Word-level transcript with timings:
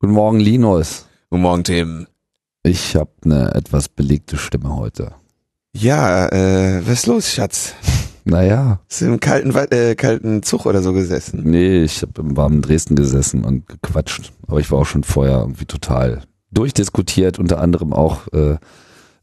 Guten 0.00 0.12
Morgen, 0.12 0.38
Linus. 0.38 1.06
Guten 1.28 1.42
Morgen, 1.42 1.64
Tim. 1.64 2.06
Ich 2.62 2.94
habe 2.94 3.10
eine 3.24 3.52
etwas 3.56 3.88
belegte 3.88 4.36
Stimme 4.36 4.76
heute. 4.76 5.10
Ja, 5.74 6.28
äh, 6.28 6.86
was 6.86 7.00
ist 7.00 7.06
los, 7.06 7.32
Schatz? 7.32 7.74
Naja. 8.24 8.78
Hast 8.88 9.00
du 9.00 9.06
im 9.06 9.20
kalten, 9.20 9.52
äh, 9.72 9.94
kalten 9.94 10.42
Zug 10.42 10.66
oder 10.66 10.82
so 10.82 10.92
gesessen? 10.92 11.44
Nee, 11.44 11.82
ich 11.82 12.02
habe 12.02 12.20
im 12.20 12.36
warmen 12.36 12.60
Dresden 12.60 12.94
gesessen 12.94 13.42
und 13.42 13.66
gequatscht. 13.66 14.34
Aber 14.46 14.60
ich 14.60 14.70
war 14.70 14.80
auch 14.80 14.86
schon 14.86 15.02
vorher 15.02 15.38
irgendwie 15.38 15.64
total 15.64 16.20
durchdiskutiert, 16.50 17.38
unter 17.38 17.58
anderem 17.58 17.94
auch 17.94 18.28
äh, 18.34 18.58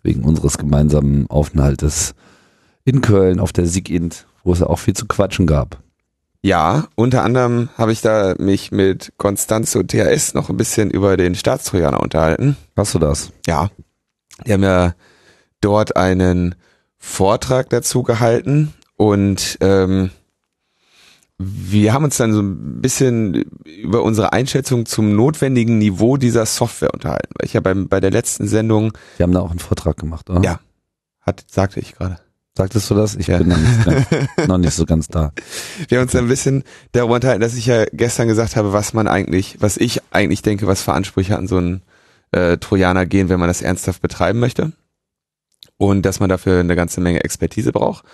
wegen 0.01 0.23
unseres 0.23 0.57
gemeinsamen 0.57 1.29
Aufenthaltes 1.29 2.15
in 2.83 3.01
Köln 3.01 3.39
auf 3.39 3.53
der 3.53 3.67
Siegint, 3.67 4.25
wo 4.43 4.51
es 4.51 4.63
auch 4.63 4.79
viel 4.79 4.95
zu 4.95 5.05
quatschen 5.05 5.45
gab. 5.45 5.84
Ja, 6.45 6.89
unter 6.93 7.23
anderem 7.23 7.69
habe 7.75 7.91
ich 7.91 8.01
da 8.01 8.35
mich 8.37 8.71
mit 8.71 9.13
Constanzo 9.17 9.81
THS 9.81 10.35
noch 10.35 10.51
ein 10.51 10.57
bisschen 10.57 10.91
über 10.91 11.17
den 11.17 11.33
Staatstrojaner 11.33 11.99
unterhalten. 11.99 12.55
Hast 12.77 12.93
du 12.93 12.99
das? 12.99 13.31
Ja. 13.47 13.71
Die 14.45 14.53
haben 14.53 14.61
ja 14.61 14.93
dort 15.59 15.97
einen 15.97 16.53
Vortrag 16.99 17.71
dazu 17.71 18.03
gehalten 18.03 18.75
und 18.95 19.57
ähm, 19.59 20.11
wir 21.39 21.93
haben 21.93 22.03
uns 22.03 22.17
dann 22.17 22.31
so 22.31 22.41
ein 22.41 22.79
bisschen 22.79 23.33
über 23.65 24.03
unsere 24.03 24.31
Einschätzung 24.31 24.85
zum 24.85 25.15
notwendigen 25.15 25.79
Niveau 25.79 26.15
dieser 26.15 26.45
Software 26.45 26.93
unterhalten. 26.93 27.33
Weil 27.39 27.47
ich 27.47 27.53
ja 27.53 27.61
beim, 27.61 27.87
bei 27.87 27.99
der 27.99 28.11
letzten 28.11 28.47
Sendung. 28.47 28.93
Wir 29.17 29.23
haben 29.23 29.33
da 29.33 29.39
auch 29.39 29.49
einen 29.49 29.57
Vortrag 29.57 29.97
gemacht, 29.97 30.29
oder? 30.29 30.41
Ja. 30.43 30.59
Hat, 31.21 31.43
sagte 31.49 31.79
ich 31.79 31.95
gerade. 31.95 32.19
Sagtest 32.57 32.89
du 32.89 32.95
das? 32.95 33.15
Ich 33.15 33.27
Ja. 33.27 33.37
bin 33.39 33.49
noch 33.49 33.57
nicht, 33.57 33.85
ganz, 33.85 34.07
noch 34.47 34.57
nicht 34.57 34.73
so 34.73 34.85
ganz 34.85 35.07
da. 35.09 35.33
Wir 35.89 35.97
haben 35.97 36.05
uns 36.05 36.15
ein 36.15 36.27
bisschen 36.27 36.63
darüber 36.93 37.15
unterhalten, 37.15 37.41
dass 37.41 37.55
ich 37.55 37.65
ja 37.65 37.85
gestern 37.91 38.27
gesagt 38.27 38.55
habe, 38.55 38.71
was 38.71 38.93
man 38.93 39.07
eigentlich, 39.07 39.57
was 39.59 39.75
ich 39.77 40.01
eigentlich 40.11 40.41
denke, 40.41 40.65
was 40.65 40.81
für 40.81 40.93
Ansprüche 40.93 41.37
an 41.37 41.47
so 41.47 41.57
einen 41.57 41.81
äh, 42.31 42.57
Trojaner 42.57 43.05
gehen, 43.05 43.27
wenn 43.29 43.39
man 43.39 43.49
das 43.49 43.61
ernsthaft 43.61 44.01
betreiben 44.01 44.39
möchte. 44.39 44.71
Und 45.77 46.03
dass 46.05 46.21
man 46.21 46.29
dafür 46.29 46.61
eine 46.61 46.75
ganze 46.77 47.01
Menge 47.01 47.23
Expertise 47.25 47.73
braucht. 47.73 48.05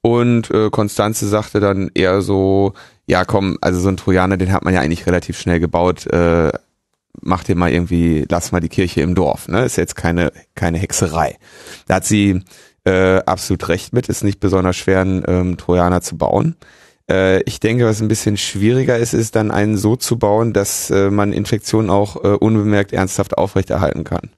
Und 0.00 0.50
äh, 0.50 0.70
Konstanze 0.70 1.28
sagte 1.28 1.60
dann 1.60 1.90
eher 1.92 2.22
so, 2.22 2.72
ja 3.06 3.26
komm, 3.26 3.58
also 3.60 3.80
so 3.80 3.88
ein 3.90 3.98
Trojaner, 3.98 4.38
den 4.38 4.50
hat 4.52 4.64
man 4.64 4.72
ja 4.72 4.80
eigentlich 4.80 5.06
relativ 5.06 5.38
schnell 5.38 5.60
gebaut, 5.60 6.06
äh, 6.06 6.50
mach 7.20 7.44
dir 7.44 7.54
mal 7.56 7.70
irgendwie, 7.70 8.24
lass 8.30 8.50
mal 8.52 8.60
die 8.60 8.70
Kirche 8.70 9.02
im 9.02 9.14
Dorf, 9.14 9.48
ne? 9.48 9.64
Ist 9.66 9.76
jetzt 9.76 9.96
keine, 9.96 10.32
keine 10.54 10.78
Hexerei. 10.78 11.36
Da 11.86 11.96
hat 11.96 12.06
sie 12.06 12.42
äh, 12.84 13.18
absolut 13.18 13.68
recht 13.68 13.92
mit, 13.92 14.08
ist 14.08 14.24
nicht 14.24 14.40
besonders 14.40 14.76
schwer, 14.76 15.00
einen 15.00 15.24
ähm, 15.26 15.56
Trojaner 15.56 16.00
zu 16.00 16.16
bauen. 16.16 16.56
Äh, 17.10 17.42
ich 17.42 17.60
denke, 17.60 17.84
was 17.84 18.00
ein 18.00 18.08
bisschen 18.08 18.36
schwieriger 18.36 18.96
ist, 18.96 19.12
ist 19.12 19.36
dann 19.36 19.50
einen 19.50 19.76
so 19.76 19.96
zu 19.96 20.18
bauen, 20.18 20.52
dass 20.52 20.90
äh, 20.90 21.10
man 21.10 21.32
Infektionen 21.32 21.90
auch 21.90 22.16
äh, 22.24 22.28
unbemerkt 22.28 22.92
ernsthaft 22.92 23.36
aufrechterhalten 23.36 24.04
kann. 24.04 24.30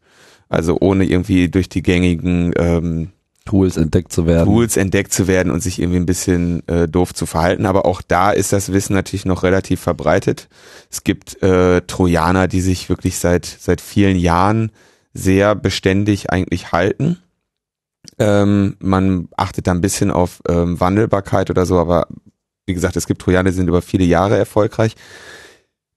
Also 0.49 0.77
ohne 0.81 1.05
irgendwie 1.05 1.49
durch 1.49 1.69
die 1.69 1.83
gängigen 1.83 2.53
ähm, 2.57 3.11
Tools 3.45 3.77
entdeckt 3.77 4.13
zu 4.13 4.27
werden. 4.27 4.47
Tools 4.47 4.77
entdeckt 4.77 5.13
zu 5.13 5.27
werden 5.27 5.51
und 5.51 5.63
sich 5.63 5.81
irgendwie 5.81 5.99
ein 5.99 6.07
bisschen 6.07 6.67
äh, 6.69 6.87
doof 6.89 7.15
zu 7.15 7.27
verhalten. 7.27 7.67
Aber 7.67 7.87
auch 7.87 8.03
da 8.03 8.31
ist 8.31 8.53
das 8.53 8.73
Wissen 8.73 8.95
natürlich 8.95 9.25
noch 9.25 9.43
relativ 9.43 9.81
verbreitet. 9.81 10.49
Es 10.91 11.05
gibt 11.05 11.43
äh, 11.43 11.81
Trojaner, 11.83 12.49
die 12.49 12.61
sich 12.61 12.89
wirklich 12.89 13.19
seit 13.19 13.47
seit 13.47 13.81
vielen 13.81 14.17
Jahren 14.17 14.71
sehr 15.15 15.55
beständig 15.55 16.31
eigentlich 16.31 16.73
halten. 16.73 17.19
Ähm, 18.19 18.77
man 18.81 19.29
achtet 19.37 19.67
da 19.67 19.73
ein 19.73 19.81
bisschen 19.81 20.11
auf 20.11 20.43
ähm, 20.49 20.79
Wandelbarkeit 20.81 21.51
oder 21.51 21.67
so, 21.67 21.79
aber 21.79 22.07
wie 22.67 22.75
gesagt, 22.75 22.97
es 22.97 23.07
gibt 23.07 23.23
Trojaner, 23.23 23.51
die 23.51 23.57
sind 23.57 23.69
über 23.69 23.83
viele 23.83 24.05
Jahre 24.05 24.37
erfolgreich. 24.37 24.95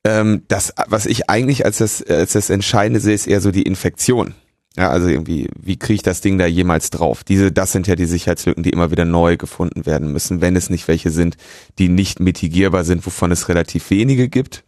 Ähm, 0.03 0.43
das, 0.47 0.73
was 0.87 1.05
ich 1.05 1.29
eigentlich 1.29 1.65
als 1.65 1.79
das, 1.79 2.03
als 2.03 2.33
das 2.33 2.49
Entscheidende 2.49 2.99
sehe, 2.99 3.15
ist 3.15 3.27
eher 3.27 3.41
so 3.41 3.51
die 3.51 3.63
Infektion. 3.63 4.35
Ja, 4.77 4.89
also 4.89 5.07
irgendwie, 5.07 5.49
wie 5.57 5.77
kriege 5.77 5.95
ich 5.95 6.03
das 6.03 6.19
Ding 6.19 6.37
da 6.37 6.45
jemals 6.45 6.89
drauf? 6.89 7.23
Diese, 7.23 7.51
das 7.51 7.71
sind 7.71 7.87
ja 7.87 7.95
die 7.95 8.05
Sicherheitslücken, 8.05 8.61
die 8.61 8.71
immer 8.71 8.91
wieder 8.91 9.05
neu 9.05 9.37
gefunden 9.37 9.85
werden 9.85 10.11
müssen, 10.11 10.41
wenn 10.41 10.55
es 10.55 10.69
nicht 10.69 10.87
welche 10.87 11.11
sind, 11.11 11.37
die 11.79 11.87
nicht 11.87 12.19
mitigierbar 12.19 12.83
sind, 12.83 13.05
wovon 13.05 13.31
es 13.31 13.47
relativ 13.47 13.89
wenige 13.89 14.27
gibt. 14.27 14.63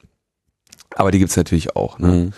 Aber 0.95 1.11
die 1.11 1.19
gibt's 1.19 1.35
natürlich 1.35 1.75
auch. 1.75 1.99
Ne? 1.99 2.07
Mhm. 2.07 2.33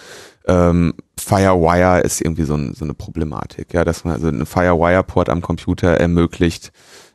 Ähm, 0.48 0.94
Firewire 1.18 2.02
ist 2.02 2.22
irgendwie 2.22 2.44
so, 2.44 2.56
ein, 2.56 2.74
so 2.74 2.86
eine 2.86 2.94
Problematik, 2.94 3.74
ja, 3.74 3.84
dass 3.84 4.04
man 4.04 4.14
also 4.14 4.28
einen 4.28 4.46
Firewire-Port 4.46 5.30
am 5.30 5.42
Computer 5.42 5.90
ermöglicht, 5.90 6.72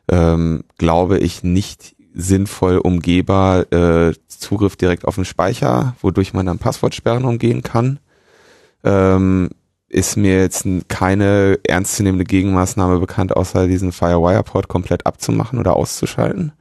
ähm, 0.09 0.63
glaube 0.77 1.17
ich, 1.17 1.43
nicht 1.43 1.95
sinnvoll 2.13 2.77
umgehbar 2.77 3.71
äh, 3.73 4.13
Zugriff 4.27 4.77
direkt 4.77 5.05
auf 5.05 5.15
den 5.15 5.25
Speicher, 5.25 5.95
wodurch 6.01 6.33
man 6.33 6.45
dann 6.45 6.59
Passwortsperren 6.59 7.25
umgehen 7.25 7.61
kann. 7.61 7.99
Ähm, 8.83 9.49
ist 9.89 10.17
mir 10.17 10.39
jetzt 10.39 10.65
keine 10.87 11.59
ernstzunehmende 11.63 12.25
Gegenmaßnahme 12.25 12.99
bekannt, 12.99 13.35
außer 13.35 13.67
diesen 13.67 13.91
Firewire-Port 13.91 14.67
komplett 14.67 15.05
abzumachen 15.05 15.59
oder 15.59 15.75
auszuschalten. 15.75 16.53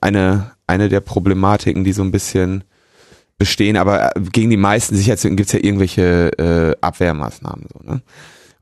Eine, 0.00 0.52
eine 0.66 0.88
der 0.88 1.00
Problematiken, 1.00 1.84
die 1.84 1.92
so 1.92 2.02
ein 2.02 2.10
bisschen 2.10 2.64
bestehen, 3.38 3.76
aber 3.76 4.16
äh, 4.16 4.20
gegen 4.32 4.50
die 4.50 4.56
meisten 4.56 4.96
Sicherheitslücken 4.96 5.36
gibt's 5.36 5.52
ja 5.52 5.60
irgendwelche 5.62 6.30
äh, 6.38 6.76
Abwehrmaßnahmen. 6.80 7.66
So, 7.72 7.90
ne? 7.90 8.02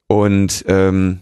Und 0.07 0.65
ähm, 0.69 1.21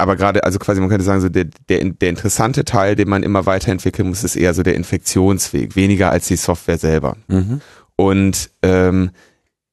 aber 0.00 0.16
gerade, 0.16 0.44
also 0.44 0.58
quasi, 0.58 0.80
man 0.80 0.88
könnte 0.88 1.04
sagen, 1.04 1.20
so 1.20 1.28
der, 1.28 1.46
der, 1.68 1.84
der 1.84 2.08
interessante 2.08 2.64
Teil, 2.64 2.96
den 2.96 3.08
man 3.08 3.22
immer 3.22 3.44
weiterentwickeln 3.44 4.08
muss, 4.08 4.24
ist 4.24 4.34
eher 4.34 4.54
so 4.54 4.62
der 4.62 4.74
Infektionsweg, 4.74 5.76
weniger 5.76 6.10
als 6.10 6.26
die 6.26 6.36
Software 6.36 6.78
selber. 6.78 7.16
Mhm. 7.28 7.60
Und 7.96 8.50
ähm, 8.62 9.10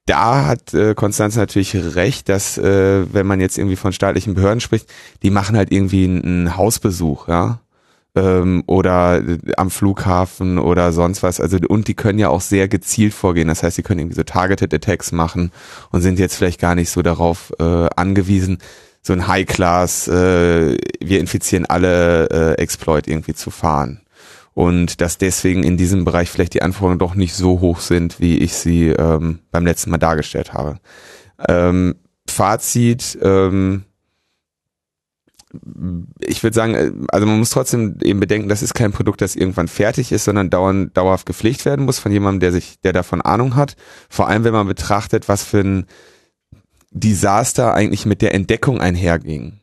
da 0.05 0.45
hat 0.45 0.73
äh, 0.73 0.95
Konstanz 0.95 1.37
natürlich 1.37 1.75
recht, 1.95 2.27
dass 2.27 2.57
äh, 2.57 3.05
wenn 3.13 3.25
man 3.25 3.39
jetzt 3.39 3.57
irgendwie 3.57 3.75
von 3.77 3.93
staatlichen 3.93 4.33
Behörden 4.33 4.59
spricht, 4.59 4.91
die 5.23 5.29
machen 5.29 5.55
halt 5.55 5.71
irgendwie 5.71 6.03
einen, 6.03 6.23
einen 6.23 6.57
Hausbesuch, 6.57 7.29
ja, 7.29 7.61
ähm, 8.17 8.63
oder 8.65 9.17
äh, 9.17 9.37
am 9.57 9.69
Flughafen 9.69 10.57
oder 10.57 10.91
sonst 10.91 11.23
was. 11.23 11.39
Also 11.39 11.57
und 11.67 11.87
die 11.87 11.93
können 11.93 12.19
ja 12.19 12.29
auch 12.29 12.41
sehr 12.41 12.67
gezielt 12.67 13.13
vorgehen. 13.13 13.47
Das 13.47 13.63
heißt, 13.63 13.75
sie 13.75 13.83
können 13.83 13.99
irgendwie 13.99 14.15
so 14.15 14.23
targeted 14.23 14.73
Attacks 14.73 15.11
machen 15.11 15.51
und 15.91 16.01
sind 16.01 16.19
jetzt 16.19 16.35
vielleicht 16.35 16.59
gar 16.59 16.75
nicht 16.75 16.89
so 16.89 17.01
darauf 17.01 17.53
äh, 17.59 17.87
angewiesen, 17.95 18.57
so 19.01 19.13
ein 19.13 19.27
High 19.27 19.45
Class, 19.45 20.07
äh, 20.07 20.77
wir 20.99 21.19
infizieren 21.19 21.65
alle 21.65 22.29
äh, 22.29 22.61
Exploit 22.61 23.07
irgendwie 23.07 23.33
zu 23.33 23.51
fahren 23.51 24.01
und 24.57 25.01
dass 25.01 25.19
deswegen 25.19 25.63
in 25.63 25.77
diesem 25.77 26.03
Bereich 26.03 26.31
vielleicht 26.31 26.55
die 26.55 26.63
Anforderungen 26.63 26.97
doch 26.97 27.13
nicht 27.13 27.35
so 27.35 27.59
hoch 27.59 27.79
sind, 27.79 28.19
wie 28.19 28.39
ich 28.39 28.53
sie 28.53 28.87
ähm, 28.87 29.37
beim 29.51 29.65
letzten 29.65 29.91
Mal 29.91 29.99
dargestellt 29.99 30.51
habe. 30.51 30.79
Ähm, 31.47 31.93
Fazit, 32.27 33.19
ähm, 33.21 33.83
ich 36.19 36.43
würde 36.43 36.53
sagen, 36.53 36.75
äh, 36.75 36.91
also 37.09 37.25
man 37.25 37.39
muss 37.39 37.51
trotzdem 37.51 37.97
eben 38.03 38.19
bedenken, 38.19 38.49
das 38.49 38.63
ist 38.63 38.73
kein 38.73 38.91
Produkt, 38.91 39.21
das 39.21 39.35
irgendwann 39.35 39.67
fertig 39.67 40.11
ist, 40.11 40.25
sondern 40.25 40.49
dauernd, 40.49 40.95
dauerhaft 40.97 41.25
gepflegt 41.25 41.65
werden 41.65 41.85
muss 41.85 41.99
von 41.99 42.11
jemandem, 42.11 42.41
der 42.41 42.51
sich, 42.51 42.79
der 42.81 42.93
davon 42.93 43.21
Ahnung 43.21 43.55
hat. 43.55 43.75
Vor 44.09 44.27
allem, 44.27 44.43
wenn 44.43 44.53
man 44.53 44.67
betrachtet, 44.67 45.29
was 45.29 45.43
für 45.43 45.59
ein 45.59 45.85
Desaster 46.91 47.73
eigentlich 47.73 48.05
mit 48.05 48.21
der 48.21 48.33
Entdeckung 48.33 48.81
einherging 48.81 49.59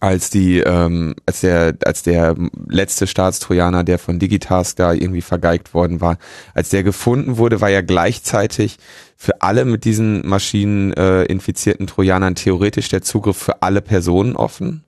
als 0.00 0.30
die, 0.30 0.58
ähm, 0.60 1.14
als 1.26 1.40
der, 1.40 1.76
als 1.84 2.02
der 2.02 2.36
letzte 2.68 3.06
Staatstrojaner, 3.06 3.84
der 3.84 3.98
von 3.98 4.18
Digitask 4.18 4.76
da 4.76 4.92
irgendwie 4.92 5.22
vergeigt 5.22 5.74
worden 5.74 6.00
war, 6.00 6.18
als 6.54 6.68
der 6.68 6.82
gefunden 6.82 7.36
wurde, 7.36 7.60
war 7.60 7.70
ja 7.70 7.80
gleichzeitig 7.80 8.78
für 9.16 9.42
alle 9.42 9.64
mit 9.64 9.84
diesen 9.84 10.26
Maschinen 10.26 10.92
äh, 10.92 11.24
infizierten 11.24 11.86
Trojanern 11.86 12.36
theoretisch 12.36 12.88
der 12.88 13.02
Zugriff 13.02 13.36
für 13.36 13.62
alle 13.62 13.80
Personen 13.80 14.36
offen 14.36 14.84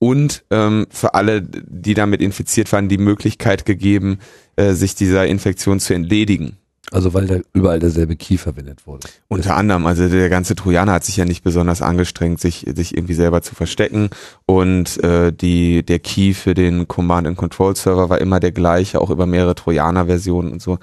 und 0.00 0.44
ähm, 0.50 0.86
für 0.90 1.14
alle, 1.14 1.40
die 1.42 1.94
damit 1.94 2.20
infiziert 2.20 2.72
waren, 2.72 2.88
die 2.88 2.98
Möglichkeit 2.98 3.64
gegeben, 3.64 4.18
äh, 4.56 4.72
sich 4.72 4.94
dieser 4.94 5.26
Infektion 5.26 5.80
zu 5.80 5.94
entledigen. 5.94 6.58
Also 6.92 7.14
weil 7.14 7.26
da 7.26 7.38
überall 7.54 7.80
derselbe 7.80 8.14
Key 8.14 8.36
verwendet 8.36 8.86
wurde. 8.86 9.08
Unter 9.28 9.56
anderem, 9.56 9.86
also 9.86 10.06
der 10.08 10.28
ganze 10.28 10.54
Trojaner 10.54 10.92
hat 10.92 11.04
sich 11.04 11.16
ja 11.16 11.24
nicht 11.24 11.42
besonders 11.42 11.80
angestrengt, 11.82 12.40
sich, 12.40 12.66
sich 12.74 12.94
irgendwie 12.96 13.14
selber 13.14 13.40
zu 13.42 13.54
verstecken 13.54 14.10
und 14.46 15.02
äh, 15.02 15.32
die, 15.32 15.82
der 15.84 15.98
Key 15.98 16.34
für 16.34 16.52
den 16.54 16.86
Command-and-Control-Server 16.86 18.10
war 18.10 18.20
immer 18.20 18.38
der 18.38 18.52
gleiche, 18.52 19.00
auch 19.00 19.10
über 19.10 19.24
mehrere 19.26 19.54
Trojaner-Versionen 19.54 20.52
und 20.52 20.62
so. 20.62 20.78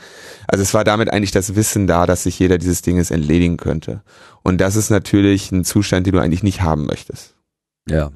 Also 0.48 0.64
es 0.64 0.74
war 0.74 0.84
damit 0.84 1.12
eigentlich 1.14 1.32
das 1.32 1.56
Wissen 1.56 1.86
da, 1.88 2.06
dass 2.08 2.24
sich 2.24 2.40
jeder 2.40 2.58
dieses 2.58 2.82
Dinges 2.82 3.12
entledigen 3.12 3.58
könnte. 3.58 4.02
Und 4.42 4.60
das 4.60 4.76
ist 4.76 4.90
natürlich 4.90 5.52
ein 5.52 5.64
Zustand, 5.64 6.08
den 6.08 6.14
du 6.14 6.20
eigentlich 6.20 6.44
nicht 6.44 6.62
haben 6.62 6.88
möchtest 6.88 7.36
Ja. 7.88 8.12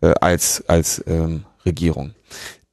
äh, 0.00 0.14
als, 0.20 0.62
als 0.68 1.02
ähm, 1.08 1.44
Regierung. 1.66 2.12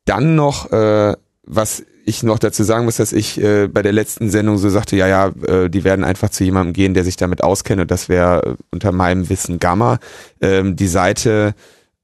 Dann 0.06 0.36
noch, 0.36 0.72
äh, 0.72 1.16
was 1.44 1.84
ich 2.06 2.24
noch 2.24 2.40
dazu 2.40 2.64
sagen 2.64 2.86
muss, 2.86 2.98
dass 2.98 3.14
ich 3.14 3.42
äh, 3.42 3.68
bei 3.68 3.82
der 3.82 3.94
letzten 3.94 4.30
Sendung 4.30 4.58
so 4.58 4.70
sagte, 4.70 4.96
ja, 4.96 5.08
ja, 5.08 5.28
äh, 5.48 5.70
die 5.70 5.84
werden 5.84 6.04
einfach 6.04 6.30
zu 6.30 6.44
jemandem 6.44 6.74
gehen, 6.74 6.94
der 6.94 7.04
sich 7.04 7.16
damit 7.16 7.44
auskennt 7.44 7.82
und 7.82 7.92
das 7.92 8.10
wäre 8.10 8.46
äh, 8.46 8.56
unter 8.72 8.92
meinem 8.92 9.30
Wissen 9.30 9.60
Gamma. 9.60 10.00
Ähm, 10.42 10.76
die 10.76 10.88
Seite 10.88 11.56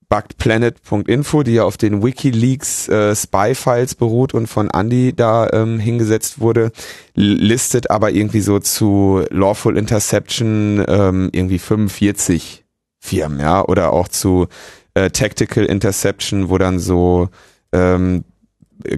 buggedplanet.info, 0.09 1.43
die 1.43 1.53
ja 1.53 1.63
auf 1.63 1.77
den 1.77 2.03
WikiLeaks 2.03 2.89
äh, 2.89 3.15
Spy-Files 3.15 3.95
beruht 3.95 4.33
und 4.33 4.47
von 4.47 4.69
Andy 4.71 5.13
da 5.15 5.47
ähm, 5.53 5.79
hingesetzt 5.79 6.39
wurde, 6.39 6.71
listet 7.13 7.91
aber 7.91 8.11
irgendwie 8.11 8.41
so 8.41 8.59
zu 8.59 9.23
Lawful 9.29 9.77
Interception 9.77 10.83
ähm, 10.87 11.29
irgendwie 11.31 11.59
45 11.59 12.65
Firmen, 12.99 13.39
ja, 13.39 13.63
oder 13.63 13.93
auch 13.93 14.07
zu 14.07 14.47
äh, 14.95 15.11
Tactical 15.11 15.65
Interception, 15.65 16.49
wo 16.49 16.57
dann 16.57 16.79
so 16.79 17.29
ähm, 17.71 18.23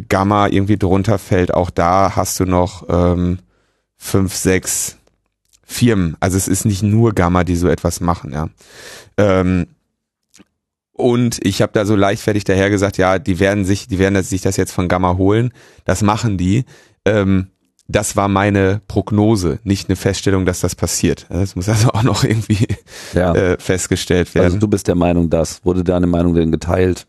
Gamma 0.09 0.47
irgendwie 0.47 0.77
drunter 0.77 1.17
fällt. 1.17 1.53
Auch 1.53 1.69
da 1.69 2.15
hast 2.15 2.39
du 2.39 2.45
noch 2.45 2.85
ähm, 2.89 3.39
fünf, 3.97 4.35
sechs 4.35 4.97
Firmen. 5.63 6.17
Also 6.19 6.37
es 6.37 6.47
ist 6.47 6.65
nicht 6.65 6.83
nur 6.83 7.13
Gamma, 7.13 7.43
die 7.43 7.55
so 7.55 7.67
etwas 7.67 8.01
machen, 8.01 8.31
ja. 8.31 8.49
Ähm, 9.17 9.67
und 10.93 11.39
ich 11.43 11.61
habe 11.61 11.71
da 11.73 11.85
so 11.85 11.95
leichtfertig 11.95 12.43
daher 12.43 12.69
gesagt, 12.69 12.97
ja, 12.97 13.17
die 13.17 13.39
werden 13.39 13.65
sich, 13.65 13.87
die 13.87 13.97
werden 13.97 14.21
sich 14.21 14.41
das 14.41 14.57
jetzt 14.57 14.71
von 14.71 14.87
Gamma 14.87 15.17
holen. 15.17 15.51
Das 15.83 16.03
machen 16.03 16.37
die. 16.37 16.65
Ähm, 17.05 17.47
das 17.87 18.15
war 18.15 18.27
meine 18.27 18.81
Prognose, 18.87 19.59
nicht 19.63 19.89
eine 19.89 19.95
Feststellung, 19.95 20.45
dass 20.45 20.61
das 20.61 20.75
passiert. 20.75 21.25
Das 21.29 21.55
muss 21.55 21.67
also 21.67 21.89
auch 21.89 22.03
noch 22.03 22.23
irgendwie 22.23 22.67
ja. 23.13 23.33
äh, 23.33 23.57
festgestellt 23.59 24.33
werden. 24.35 24.45
Also 24.45 24.59
du 24.59 24.67
bist 24.67 24.87
der 24.87 24.95
Meinung, 24.95 25.29
das 25.29 25.65
wurde 25.65 25.83
deine 25.83 26.07
Meinung 26.07 26.33
denn 26.35 26.51
geteilt, 26.51 27.07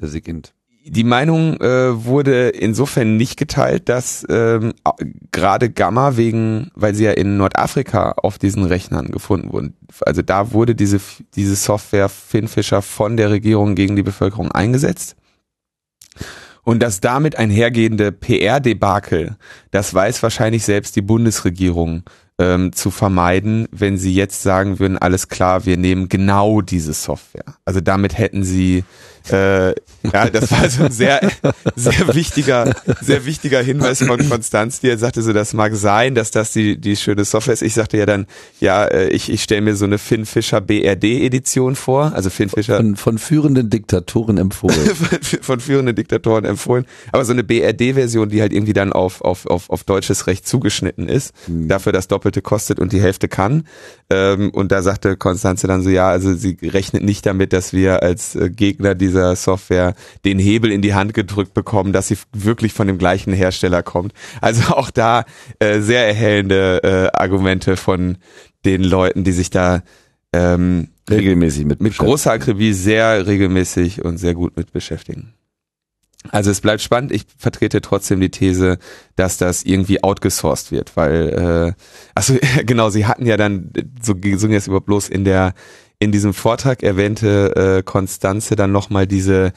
der 0.00 0.08
Sigint? 0.08 0.52
Die 0.88 1.02
Meinung 1.02 1.60
äh, 1.60 2.04
wurde 2.04 2.50
insofern 2.50 3.16
nicht 3.16 3.36
geteilt, 3.36 3.88
dass 3.88 4.24
ähm, 4.28 4.72
gerade 5.32 5.68
Gamma 5.68 6.16
wegen, 6.16 6.70
weil 6.76 6.94
sie 6.94 7.04
ja 7.04 7.10
in 7.10 7.36
Nordafrika 7.36 8.12
auf 8.12 8.38
diesen 8.38 8.64
Rechnern 8.64 9.08
gefunden 9.08 9.52
wurden. 9.52 9.74
Also 10.02 10.22
da 10.22 10.52
wurde 10.52 10.76
diese 10.76 11.00
diese 11.34 11.56
Software 11.56 12.08
Finfisher 12.08 12.82
von 12.82 13.16
der 13.16 13.30
Regierung 13.30 13.74
gegen 13.74 13.96
die 13.96 14.04
Bevölkerung 14.04 14.52
eingesetzt. 14.52 15.16
Und 16.62 16.82
das 16.82 17.00
damit 17.00 17.36
einhergehende 17.36 18.12
PR-Debakel, 18.12 19.36
das 19.72 19.92
weiß 19.92 20.22
wahrscheinlich 20.22 20.64
selbst 20.64 20.94
die 20.94 21.02
Bundesregierung 21.02 22.04
ähm, 22.38 22.72
zu 22.72 22.90
vermeiden, 22.90 23.66
wenn 23.72 23.98
sie 23.98 24.14
jetzt 24.14 24.42
sagen 24.42 24.78
würden, 24.78 24.98
alles 24.98 25.28
klar, 25.28 25.64
wir 25.64 25.76
nehmen 25.76 26.08
genau 26.08 26.60
diese 26.60 26.92
Software. 26.92 27.56
Also 27.64 27.80
damit 27.80 28.18
hätten 28.18 28.44
sie 28.44 28.84
äh, 29.30 29.74
ja, 30.12 30.30
das 30.30 30.50
war 30.50 30.68
so 30.68 30.84
ein 30.84 30.92
sehr, 30.92 31.20
sehr 31.74 32.14
wichtiger, 32.14 32.74
sehr 33.00 33.24
wichtiger 33.24 33.60
Hinweis 33.62 34.02
von 34.02 34.28
Konstanz, 34.28 34.80
die 34.80 34.88
er 34.88 34.98
sagte 34.98 35.22
so, 35.22 35.32
das 35.32 35.52
mag 35.52 35.74
sein, 35.74 36.14
dass 36.14 36.30
das 36.30 36.52
die, 36.52 36.78
die 36.78 36.96
schöne 36.96 37.24
Software 37.24 37.54
ist. 37.54 37.62
Ich 37.62 37.74
sagte 37.74 37.98
ja 37.98 38.06
dann, 38.06 38.26
ja, 38.60 38.84
äh, 38.84 39.08
ich, 39.08 39.30
ich 39.30 39.42
stelle 39.42 39.60
mir 39.62 39.76
so 39.76 39.84
eine 39.84 39.98
Finn 39.98 40.26
Fischer 40.26 40.60
BRD 40.60 41.04
Edition 41.04 41.74
vor, 41.74 42.12
also 42.14 42.30
Finn 42.30 42.48
Fischer. 42.48 42.76
Von, 42.76 42.96
von 42.96 43.18
führenden 43.18 43.70
Diktatoren 43.70 44.38
empfohlen. 44.38 44.86
von, 44.94 45.18
von 45.40 45.60
führenden 45.60 45.94
Diktatoren 45.96 46.44
empfohlen. 46.44 46.86
Aber 47.12 47.24
so 47.24 47.32
eine 47.32 47.44
BRD-Version, 47.44 48.28
die 48.28 48.40
halt 48.40 48.52
irgendwie 48.52 48.72
dann 48.72 48.92
auf, 48.92 49.20
auf, 49.22 49.46
auf, 49.46 49.70
auf 49.70 49.84
deutsches 49.84 50.26
Recht 50.26 50.46
zugeschnitten 50.46 51.08
ist, 51.08 51.32
mhm. 51.48 51.68
dafür 51.68 51.92
das 51.92 52.08
Doppelte 52.08 52.42
kostet 52.42 52.78
und 52.78 52.92
die 52.92 53.00
Hälfte 53.00 53.28
kann. 53.28 53.64
Ähm, 54.08 54.50
und 54.50 54.72
da 54.72 54.82
sagte 54.82 55.16
Konstanze 55.16 55.66
dann 55.66 55.82
so, 55.82 55.90
ja, 55.90 56.08
also 56.08 56.34
sie 56.34 56.56
rechnet 56.62 57.02
nicht 57.02 57.26
damit, 57.26 57.52
dass 57.52 57.72
wir 57.72 58.02
als 58.02 58.36
äh, 58.36 58.50
Gegner 58.50 58.94
dieser 59.16 59.36
Software 59.36 59.94
den 60.24 60.38
Hebel 60.38 60.70
in 60.70 60.82
die 60.82 60.94
Hand 60.94 61.14
gedrückt 61.14 61.54
bekommen, 61.54 61.92
dass 61.92 62.08
sie 62.08 62.18
wirklich 62.32 62.72
von 62.72 62.86
dem 62.86 62.98
gleichen 62.98 63.32
Hersteller 63.32 63.82
kommt. 63.82 64.12
Also 64.40 64.62
auch 64.74 64.90
da 64.90 65.24
äh, 65.58 65.80
sehr 65.80 66.06
erhellende 66.06 66.82
äh, 66.82 67.18
Argumente 67.18 67.76
von 67.76 68.18
den 68.64 68.82
Leuten, 68.82 69.24
die 69.24 69.32
sich 69.32 69.50
da 69.50 69.82
ähm, 70.32 70.88
regelmäßig 71.08 71.64
mit 71.64 71.80
mit 71.80 71.96
großer 71.96 72.32
Akribie 72.32 72.72
sehr 72.72 73.26
regelmäßig 73.26 74.04
und 74.04 74.18
sehr 74.18 74.34
gut 74.34 74.56
mit 74.56 74.72
beschäftigen. 74.72 75.32
Also 76.30 76.50
es 76.50 76.60
bleibt 76.60 76.82
spannend. 76.82 77.12
Ich 77.12 77.24
vertrete 77.38 77.80
trotzdem 77.80 78.20
die 78.20 78.30
These, 78.30 78.78
dass 79.14 79.38
das 79.38 79.62
irgendwie 79.62 80.02
outgesourced 80.02 80.72
wird, 80.72 80.96
weil 80.96 81.74
äh, 81.76 81.82
also 82.14 82.34
genau, 82.66 82.90
sie 82.90 83.06
hatten 83.06 83.26
ja 83.26 83.36
dann 83.36 83.70
so 84.02 84.14
ging 84.14 84.52
es 84.52 84.66
über 84.66 84.80
bloß 84.80 85.08
in 85.08 85.24
der 85.24 85.54
in 85.98 86.12
diesem 86.12 86.34
Vortrag 86.34 86.82
erwähnte 86.82 87.78
äh, 87.78 87.82
Konstanze 87.82 88.56
dann 88.56 88.72
nochmal 88.72 89.06
diese 89.06 89.52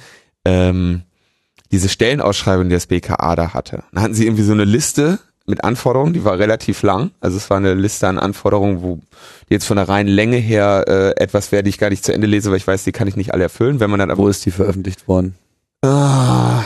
ähm, 0.45 1.03
diese 1.71 1.89
Stellenausschreibung, 1.89 2.69
die 2.69 2.75
das 2.75 2.87
BKA 2.87 3.35
da 3.35 3.53
hatte. 3.53 3.83
Dann 3.91 4.03
hatten 4.03 4.13
sie 4.13 4.25
irgendwie 4.25 4.43
so 4.43 4.53
eine 4.53 4.65
Liste 4.65 5.19
mit 5.45 5.63
Anforderungen, 5.63 6.13
die 6.13 6.23
war 6.23 6.37
relativ 6.37 6.81
lang. 6.83 7.11
Also 7.19 7.37
es 7.37 7.49
war 7.49 7.57
eine 7.57 7.73
Liste 7.73 8.07
an 8.07 8.19
Anforderungen, 8.19 8.81
wo 8.81 8.99
jetzt 9.49 9.65
von 9.65 9.77
der 9.77 9.89
reinen 9.89 10.09
Länge 10.09 10.37
her 10.37 10.85
äh, 10.87 11.21
etwas 11.21 11.51
wäre, 11.51 11.63
die 11.63 11.69
ich 11.69 11.77
gar 11.77 11.89
nicht 11.89 12.05
zu 12.05 12.13
Ende 12.13 12.27
lese, 12.27 12.49
weil 12.49 12.57
ich 12.57 12.67
weiß, 12.67 12.83
die 12.83 12.91
kann 12.91 13.07
ich 13.07 13.15
nicht 13.15 13.33
alle 13.33 13.43
erfüllen. 13.43 13.79
Wenn 13.79 13.89
man 13.89 13.99
dann 13.99 14.15
Wo 14.17 14.27
ist 14.27 14.45
die 14.45 14.51
veröffentlicht 14.51 15.07
worden? 15.07 15.35
Ah, 15.81 16.61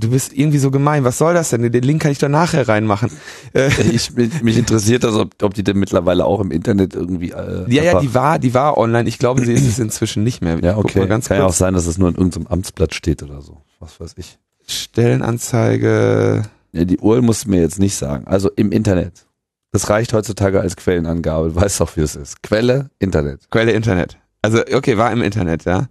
du 0.00 0.08
bist 0.08 0.32
irgendwie 0.32 0.56
so 0.56 0.70
gemein. 0.70 1.04
Was 1.04 1.18
soll 1.18 1.34
das 1.34 1.50
denn? 1.50 1.70
Den 1.70 1.82
Link 1.82 2.00
kann 2.00 2.12
ich 2.12 2.18
doch 2.18 2.30
nachher 2.30 2.66
reinmachen. 2.66 3.10
Äh, 3.52 3.68
ich, 3.92 4.12
mich 4.14 4.56
interessiert 4.56 5.04
das, 5.04 5.14
ob, 5.14 5.42
ob 5.42 5.52
die 5.52 5.62
denn 5.62 5.78
mittlerweile 5.78 6.24
auch 6.24 6.40
im 6.40 6.50
Internet 6.50 6.94
irgendwie. 6.94 7.32
Äh, 7.32 7.66
ja, 7.68 7.82
ja, 7.82 8.00
die 8.00 8.14
war, 8.14 8.38
die 8.38 8.54
war 8.54 8.78
online. 8.78 9.06
Ich 9.06 9.18
glaube, 9.18 9.44
sie 9.44 9.52
ist 9.52 9.66
es 9.66 9.78
inzwischen 9.78 10.24
nicht 10.24 10.40
mehr. 10.40 10.58
Ja, 10.62 10.78
okay. 10.78 11.00
Kann 11.00 11.20
kurz. 11.20 11.28
ja 11.28 11.44
auch 11.44 11.52
sein, 11.52 11.74
dass 11.74 11.86
es 11.86 11.98
nur 11.98 12.08
in 12.08 12.14
irgendeinem 12.14 12.46
Amtsblatt 12.46 12.94
steht 12.94 13.22
oder 13.22 13.42
so. 13.42 13.58
Was 13.80 14.00
weiß 14.00 14.14
ich. 14.16 14.38
Stellenanzeige. 14.66 16.44
Ja, 16.72 16.84
die 16.84 16.98
URL 16.98 17.20
musst 17.20 17.44
du 17.44 17.50
mir 17.50 17.60
jetzt 17.60 17.78
nicht 17.78 17.96
sagen. 17.96 18.26
Also 18.26 18.50
im 18.56 18.72
Internet. 18.72 19.26
Das 19.72 19.90
reicht 19.90 20.14
heutzutage 20.14 20.60
als 20.60 20.76
Quellenangabe. 20.76 21.50
Du 21.50 21.56
weißt 21.56 21.80
doch, 21.80 21.96
wie 21.96 22.00
es 22.00 22.16
ist. 22.16 22.42
Quelle, 22.42 22.88
Internet. 22.98 23.50
Quelle, 23.50 23.72
Internet. 23.72 24.16
Also, 24.40 24.60
okay, 24.72 24.96
war 24.96 25.12
im 25.12 25.20
Internet, 25.20 25.64
ja. 25.64 25.88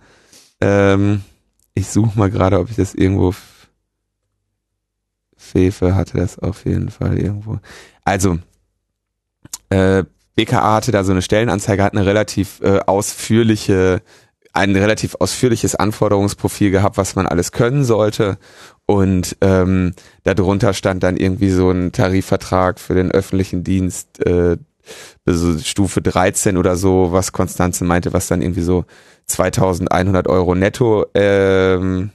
Ähm 0.60 1.22
ich 1.76 1.90
suche 1.90 2.18
mal 2.18 2.30
gerade, 2.30 2.60
ob 2.60 2.70
ich 2.70 2.76
das 2.76 2.94
irgendwo. 2.94 3.34
Fefe 5.36 5.94
hatte 5.94 6.18
das 6.18 6.40
auf 6.40 6.66
jeden 6.66 6.90
Fall 6.90 7.20
irgendwo. 7.20 7.60
Also, 8.04 8.40
äh, 9.70 10.04
BKA 10.36 10.76
hatte 10.76 10.92
da 10.92 11.04
so 11.04 11.12
eine 11.12 11.22
Stellenanzeige, 11.22 11.84
hat 11.84 11.94
eine 11.94 12.06
relativ 12.06 12.62
äh, 12.62 12.80
ausführliche, 12.80 14.02
ein 14.54 14.76
relativ 14.76 15.16
ausführliches 15.20 15.76
Anforderungsprofil 15.76 16.72
gehabt, 16.72 16.98
was 16.98 17.16
man 17.16 17.28
alles 17.28 17.52
können 17.52 17.84
sollte. 17.84 18.38
Und 18.86 19.38
ähm, 19.42 19.94
darunter 20.24 20.74
stand 20.74 21.04
dann 21.04 21.18
irgendwie 21.18 21.50
so 21.50 21.72
ein 21.72 21.92
Tarifvertrag 21.92 22.80
für 22.80 22.96
den 22.96 23.12
öffentlichen 23.12 23.64
Dienst, 23.64 24.26
äh, 24.26 24.58
Stufe 25.64 26.02
13 26.02 26.58
oder 26.58 26.76
so, 26.76 27.12
was 27.12 27.32
Konstanze 27.32 27.86
meinte, 27.86 28.12
was 28.12 28.28
dann 28.28 28.42
irgendwie 28.42 28.62
so 28.62 28.86
2100 29.34 30.28
Euro 30.28 30.56
netto 30.56 31.06
ähm, 31.14 32.12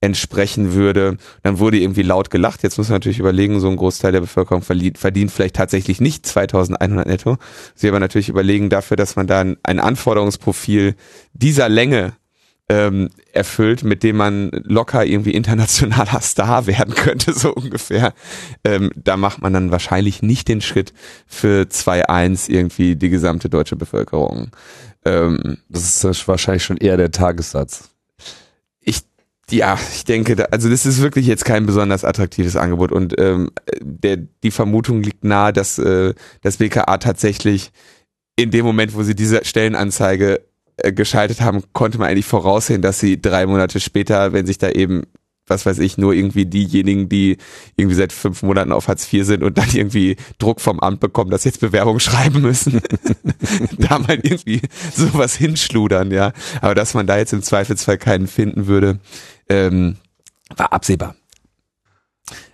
entsprechen 0.00 0.72
würde, 0.72 1.18
dann 1.42 1.58
wurde 1.58 1.78
irgendwie 1.78 2.02
laut 2.02 2.30
gelacht. 2.30 2.62
Jetzt 2.62 2.78
muss 2.78 2.88
man 2.88 2.96
natürlich 2.96 3.18
überlegen, 3.18 3.60
so 3.60 3.68
ein 3.68 3.76
Großteil 3.76 4.12
der 4.12 4.20
Bevölkerung 4.20 4.62
verdient, 4.62 4.96
verdient 4.96 5.30
vielleicht 5.30 5.56
tatsächlich 5.56 6.00
nicht 6.00 6.24
2100 6.24 7.06
netto. 7.06 7.36
Sie 7.74 7.88
aber 7.88 8.00
natürlich 8.00 8.30
überlegen 8.30 8.70
dafür, 8.70 8.96
dass 8.96 9.16
man 9.16 9.26
dann 9.26 9.58
ein 9.62 9.78
Anforderungsprofil 9.78 10.94
dieser 11.34 11.68
Länge 11.68 12.14
ähm, 12.70 13.10
erfüllt, 13.32 13.82
mit 13.82 14.02
dem 14.02 14.16
man 14.16 14.50
locker 14.52 15.04
irgendwie 15.04 15.32
internationaler 15.32 16.20
Star 16.22 16.66
werden 16.66 16.94
könnte, 16.94 17.34
so 17.34 17.52
ungefähr. 17.52 18.14
Ähm, 18.64 18.90
da 18.94 19.16
macht 19.16 19.42
man 19.42 19.52
dann 19.52 19.72
wahrscheinlich 19.72 20.22
nicht 20.22 20.48
den 20.48 20.60
Schritt 20.60 20.94
für 21.26 21.64
2-1 21.64 22.48
irgendwie 22.48 22.96
die 22.96 23.10
gesamte 23.10 23.50
deutsche 23.50 23.76
Bevölkerung 23.76 24.52
ähm, 25.04 25.58
das 25.68 26.04
ist 26.04 26.28
wahrscheinlich 26.28 26.64
schon 26.64 26.76
eher 26.76 26.96
der 26.96 27.10
Tagessatz. 27.10 27.90
Ich, 28.80 29.00
ja, 29.50 29.78
ich 29.94 30.04
denke, 30.04 30.36
da, 30.36 30.44
also 30.44 30.68
das 30.68 30.86
ist 30.86 31.00
wirklich 31.00 31.26
jetzt 31.26 31.44
kein 31.44 31.66
besonders 31.66 32.04
attraktives 32.04 32.56
Angebot 32.56 32.92
und 32.92 33.18
ähm, 33.18 33.50
der, 33.80 34.16
die 34.16 34.50
Vermutung 34.50 35.02
liegt 35.02 35.24
nahe, 35.24 35.52
dass 35.52 35.78
äh, 35.78 36.14
das 36.42 36.58
BKA 36.58 36.98
tatsächlich 36.98 37.72
in 38.36 38.50
dem 38.50 38.64
Moment, 38.64 38.94
wo 38.94 39.02
sie 39.02 39.14
diese 39.14 39.44
Stellenanzeige 39.44 40.40
äh, 40.76 40.92
geschaltet 40.92 41.40
haben, 41.40 41.62
konnte 41.72 41.98
man 41.98 42.08
eigentlich 42.08 42.26
voraussehen, 42.26 42.82
dass 42.82 43.00
sie 43.00 43.20
drei 43.20 43.46
Monate 43.46 43.80
später, 43.80 44.32
wenn 44.32 44.46
sich 44.46 44.58
da 44.58 44.70
eben 44.70 45.02
was 45.50 45.66
weiß 45.66 45.78
ich, 45.80 45.98
nur 45.98 46.14
irgendwie 46.14 46.46
diejenigen, 46.46 47.08
die 47.08 47.36
irgendwie 47.76 47.96
seit 47.96 48.12
fünf 48.12 48.42
Monaten 48.42 48.72
auf 48.72 48.88
Hartz 48.88 49.12
IV 49.12 49.26
sind 49.26 49.42
und 49.42 49.58
dann 49.58 49.68
irgendwie 49.72 50.16
Druck 50.38 50.60
vom 50.60 50.80
Amt 50.80 51.00
bekommen, 51.00 51.30
dass 51.30 51.44
jetzt 51.44 51.60
Bewerbungen 51.60 52.00
schreiben 52.00 52.40
müssen, 52.40 52.80
da 53.78 53.98
mal 53.98 54.18
irgendwie 54.22 54.62
sowas 54.94 55.34
hinschludern, 55.36 56.10
ja. 56.10 56.32
Aber 56.60 56.74
dass 56.74 56.94
man 56.94 57.06
da 57.06 57.18
jetzt 57.18 57.32
im 57.32 57.42
Zweifelsfall 57.42 57.98
keinen 57.98 58.26
finden 58.26 58.66
würde, 58.66 58.98
ähm, 59.48 59.96
war 60.56 60.72
absehbar. 60.72 61.14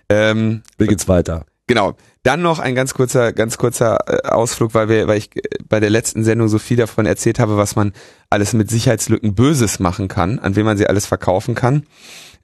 Ähm, 0.09 0.63
Wie 0.77 0.87
geht's 0.87 1.07
weiter? 1.07 1.45
Genau. 1.67 1.95
Dann 2.23 2.41
noch 2.41 2.59
ein 2.59 2.75
ganz 2.75 2.93
kurzer, 2.93 3.31
ganz 3.31 3.57
kurzer 3.57 3.99
äh, 4.07 4.27
Ausflug, 4.27 4.73
weil 4.73 4.89
wir, 4.89 5.07
weil 5.07 5.17
ich 5.17 5.35
äh, 5.35 5.41
bei 5.67 5.79
der 5.79 5.89
letzten 5.89 6.23
Sendung 6.23 6.47
so 6.49 6.59
viel 6.59 6.77
davon 6.77 7.05
erzählt 7.05 7.39
habe, 7.39 7.57
was 7.57 7.75
man 7.75 7.93
alles 8.29 8.53
mit 8.53 8.69
Sicherheitslücken 8.69 9.35
Böses 9.35 9.79
machen 9.79 10.07
kann, 10.07 10.39
an 10.39 10.55
wen 10.55 10.65
man 10.65 10.77
sie 10.77 10.87
alles 10.87 11.05
verkaufen 11.05 11.55
kann. 11.55 11.85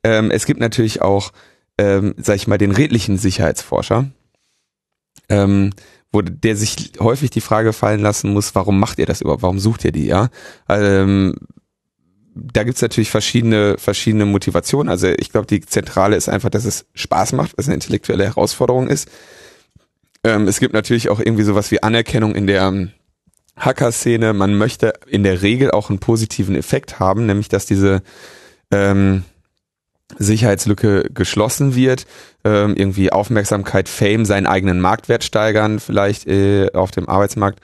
Ähm, 0.04 0.32
es 0.32 0.46
gibt 0.46 0.60
natürlich 0.60 1.02
auch, 1.02 1.32
ähm, 1.78 2.14
sag 2.18 2.36
ich 2.36 2.48
mal, 2.48 2.58
den 2.58 2.72
redlichen 2.72 3.18
Sicherheitsforscher, 3.18 4.06
ähm, 5.30 5.72
wo 6.12 6.22
der 6.22 6.56
sich 6.56 6.94
häufig 7.00 7.32
die 7.32 7.42
Frage 7.42 7.74
fallen 7.74 8.02
lassen 8.02 8.34
muss, 8.34 8.54
warum 8.56 8.80
macht 8.80 9.00
ihr 9.00 9.06
das 9.06 9.22
überhaupt? 9.22 9.42
Warum 9.42 9.60
sucht 9.60 9.84
ihr 9.86 9.92
die, 9.92 10.06
ja? 10.06 10.30
Ähm, 10.70 11.36
da 12.36 12.64
gibt's 12.64 12.82
natürlich 12.82 13.12
verschiedene, 13.12 13.78
verschiedene 13.78 14.26
Motivationen. 14.26 14.90
Also 14.90 15.08
ich 15.08 15.32
glaube, 15.32 15.48
die 15.48 15.62
zentrale 15.62 16.16
ist 16.16 16.30
einfach, 16.30 16.50
dass 16.50 16.66
es 16.66 16.86
Spaß 16.94 17.34
macht, 17.34 17.58
was 17.58 17.68
eine 17.68 17.76
intellektuelle 17.76 18.26
Herausforderung 18.26 18.88
ist. 18.88 19.10
Ähm, 20.24 20.48
es 20.48 20.60
gibt 20.60 20.74
natürlich 20.74 21.10
auch 21.10 21.20
irgendwie 21.20 21.44
sowas 21.44 21.72
wie 21.72 21.84
Anerkennung 21.84 22.36
in 22.36 22.48
der 22.48 22.64
ähm, 22.64 22.92
Hacker-Szene. 23.56 24.34
Man 24.34 24.56
möchte 24.56 24.94
in 25.08 25.24
der 25.24 25.42
Regel 25.42 25.72
auch 25.72 25.90
einen 25.90 26.00
positiven 26.00 26.56
Effekt 26.56 27.00
haben, 27.00 27.26
nämlich 27.26 27.50
dass 27.50 27.66
diese 27.66 28.02
ähm, 28.72 29.24
Sicherheitslücke 30.18 31.10
geschlossen 31.14 31.76
wird, 31.76 32.06
ähm, 32.44 32.76
irgendwie 32.76 33.12
Aufmerksamkeit, 33.12 33.90
Fame, 33.90 34.26
seinen 34.26 34.48
eigenen 34.48 34.80
Marktwert 34.80 35.24
steigern, 35.24 35.80
vielleicht 35.80 36.28
äh, 36.28 36.72
auf 36.74 36.92
dem 36.92 37.08
Arbeitsmarkt. 37.10 37.60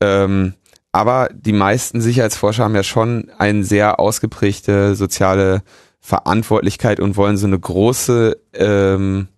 Ähm, 0.00 0.54
aber 0.92 1.28
die 1.32 1.52
meisten 1.52 2.00
Sicherheitsforscher 2.00 2.64
haben 2.64 2.74
ja 2.74 2.82
schon 2.82 3.30
eine 3.38 3.64
sehr 3.64 3.98
ausgeprägte 3.98 4.94
soziale 4.94 5.62
Verantwortlichkeit 6.00 7.00
und 7.00 7.16
wollen 7.16 7.36
so 7.36 7.46
eine 7.46 7.58
große 7.58 8.36
ähm, 8.54 9.28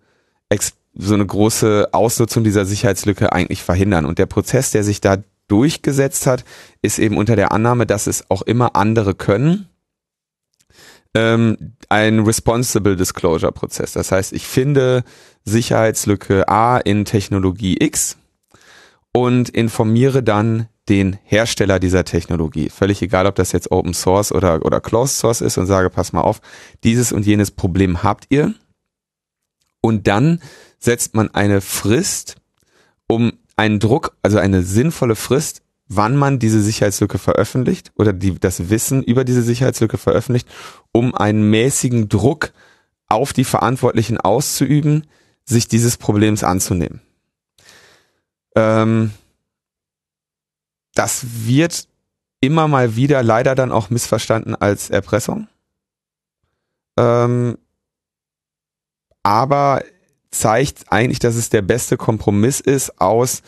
so 0.97 1.13
eine 1.13 1.25
große 1.25 1.89
Ausnutzung 1.91 2.43
dieser 2.43 2.65
Sicherheitslücke 2.65 3.33
eigentlich 3.33 3.63
verhindern. 3.63 4.05
Und 4.05 4.17
der 4.17 4.25
Prozess, 4.25 4.71
der 4.71 4.83
sich 4.83 5.01
da 5.01 5.17
durchgesetzt 5.47 6.25
hat, 6.25 6.43
ist 6.81 6.99
eben 6.99 7.17
unter 7.17 7.35
der 7.35 7.51
Annahme, 7.51 7.85
dass 7.85 8.07
es 8.07 8.29
auch 8.29 8.41
immer 8.41 8.75
andere 8.75 9.13
können, 9.13 9.67
ähm, 11.15 11.75
ein 11.89 12.19
Responsible 12.19 12.95
Disclosure 12.95 13.51
Prozess. 13.51 13.93
Das 13.93 14.11
heißt, 14.11 14.33
ich 14.33 14.45
finde 14.45 15.03
Sicherheitslücke 15.43 16.47
A 16.47 16.77
in 16.77 17.05
Technologie 17.05 17.77
X 17.79 18.17
und 19.13 19.49
informiere 19.49 20.21
dann 20.21 20.67
den 20.89 21.17
Hersteller 21.23 21.79
dieser 21.79 22.03
Technologie. 22.05 22.69
Völlig 22.69 23.01
egal, 23.01 23.25
ob 23.25 23.35
das 23.35 23.51
jetzt 23.51 23.71
Open 23.71 23.93
Source 23.93 24.31
oder, 24.31 24.63
oder 24.65 24.81
Closed 24.81 25.17
Source 25.17 25.41
ist 25.41 25.57
und 25.57 25.65
sage, 25.65 25.89
pass 25.89 26.13
mal 26.13 26.21
auf, 26.21 26.41
dieses 26.83 27.11
und 27.11 27.25
jenes 27.25 27.49
Problem 27.49 28.03
habt 28.03 28.25
ihr. 28.29 28.53
Und 29.81 30.07
dann 30.07 30.41
setzt 30.79 31.15
man 31.15 31.33
eine 31.33 31.61
Frist, 31.61 32.35
um 33.07 33.33
einen 33.55 33.79
Druck, 33.79 34.15
also 34.21 34.37
eine 34.37 34.63
sinnvolle 34.63 35.15
Frist, 35.15 35.61
wann 35.87 36.15
man 36.15 36.39
diese 36.39 36.61
Sicherheitslücke 36.61 37.17
veröffentlicht 37.17 37.91
oder 37.95 38.13
die, 38.13 38.39
das 38.39 38.69
Wissen 38.69 39.03
über 39.03 39.23
diese 39.23 39.43
Sicherheitslücke 39.43 39.97
veröffentlicht, 39.97 40.47
um 40.91 41.13
einen 41.13 41.49
mäßigen 41.49 42.09
Druck 42.09 42.51
auf 43.07 43.33
die 43.33 43.43
Verantwortlichen 43.43 44.17
auszuüben, 44.19 45.05
sich 45.45 45.67
dieses 45.67 45.97
Problems 45.97 46.43
anzunehmen. 46.43 47.01
Ähm, 48.55 49.11
das 50.95 51.25
wird 51.45 51.87
immer 52.41 52.67
mal 52.67 52.95
wieder 52.95 53.21
leider 53.21 53.53
dann 53.53 53.71
auch 53.71 53.89
missverstanden 53.89 54.55
als 54.55 54.89
Erpressung. 54.89 55.47
Ähm, 56.97 57.57
aber 59.23 59.83
zeigt 60.31 60.91
eigentlich, 60.91 61.19
dass 61.19 61.35
es 61.35 61.49
der 61.49 61.61
beste 61.61 61.97
Kompromiss 61.97 62.59
ist, 62.59 62.99
aus 63.01 63.41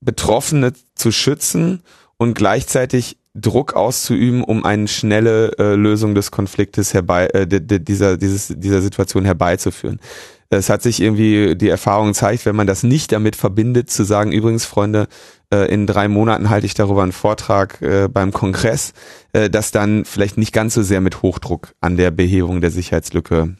Betroffene 0.00 0.72
zu 1.06 1.12
schützen 1.12 1.82
und 2.16 2.34
gleichzeitig 2.34 3.18
Druck 3.32 3.74
auszuüben, 3.74 4.42
um 4.42 4.64
eine 4.64 4.88
schnelle 4.88 5.52
äh, 5.56 5.76
Lösung 5.76 6.16
des 6.16 6.32
Konfliktes 6.32 6.94
herbei, 6.94 7.26
äh, 7.28 7.46
dieser, 7.46 8.16
dieses, 8.16 8.52
dieser 8.56 8.82
Situation 8.82 9.24
herbeizuführen. 9.24 10.00
Es 10.48 10.68
hat 10.68 10.82
sich 10.82 11.00
irgendwie, 11.00 11.54
die 11.54 11.68
Erfahrung 11.68 12.12
zeigt, 12.12 12.44
wenn 12.44 12.56
man 12.56 12.66
das 12.66 12.82
nicht 12.82 13.12
damit 13.12 13.36
verbindet, 13.36 13.88
zu 13.88 14.02
sagen, 14.02 14.32
übrigens, 14.32 14.64
Freunde, 14.64 15.06
äh, 15.52 15.72
in 15.72 15.86
drei 15.86 16.08
Monaten 16.08 16.50
halte 16.50 16.66
ich 16.66 16.74
darüber 16.74 17.04
einen 17.04 17.12
Vortrag 17.12 17.80
äh, 17.82 18.08
beim 18.08 18.32
Kongress, 18.32 18.92
äh, 19.32 19.48
dass 19.48 19.70
dann 19.70 20.04
vielleicht 20.04 20.38
nicht 20.38 20.52
ganz 20.52 20.74
so 20.74 20.82
sehr 20.82 21.00
mit 21.00 21.22
Hochdruck 21.22 21.72
an 21.80 21.96
der 21.96 22.10
Behebung 22.10 22.60
der 22.60 22.72
Sicherheitslücke 22.72 23.56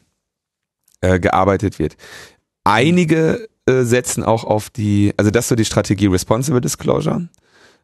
gearbeitet 0.99 1.77
wird. 1.77 1.95
Einige 2.63 3.47
äh, 3.67 3.83
setzen 3.83 4.23
auch 4.23 4.43
auf 4.43 4.69
die, 4.69 5.13
also 5.17 5.31
das 5.31 5.45
ist 5.45 5.49
so 5.49 5.55
die 5.55 5.65
Strategie 5.65 6.07
Responsible 6.07 6.61
Disclosure. 6.61 7.27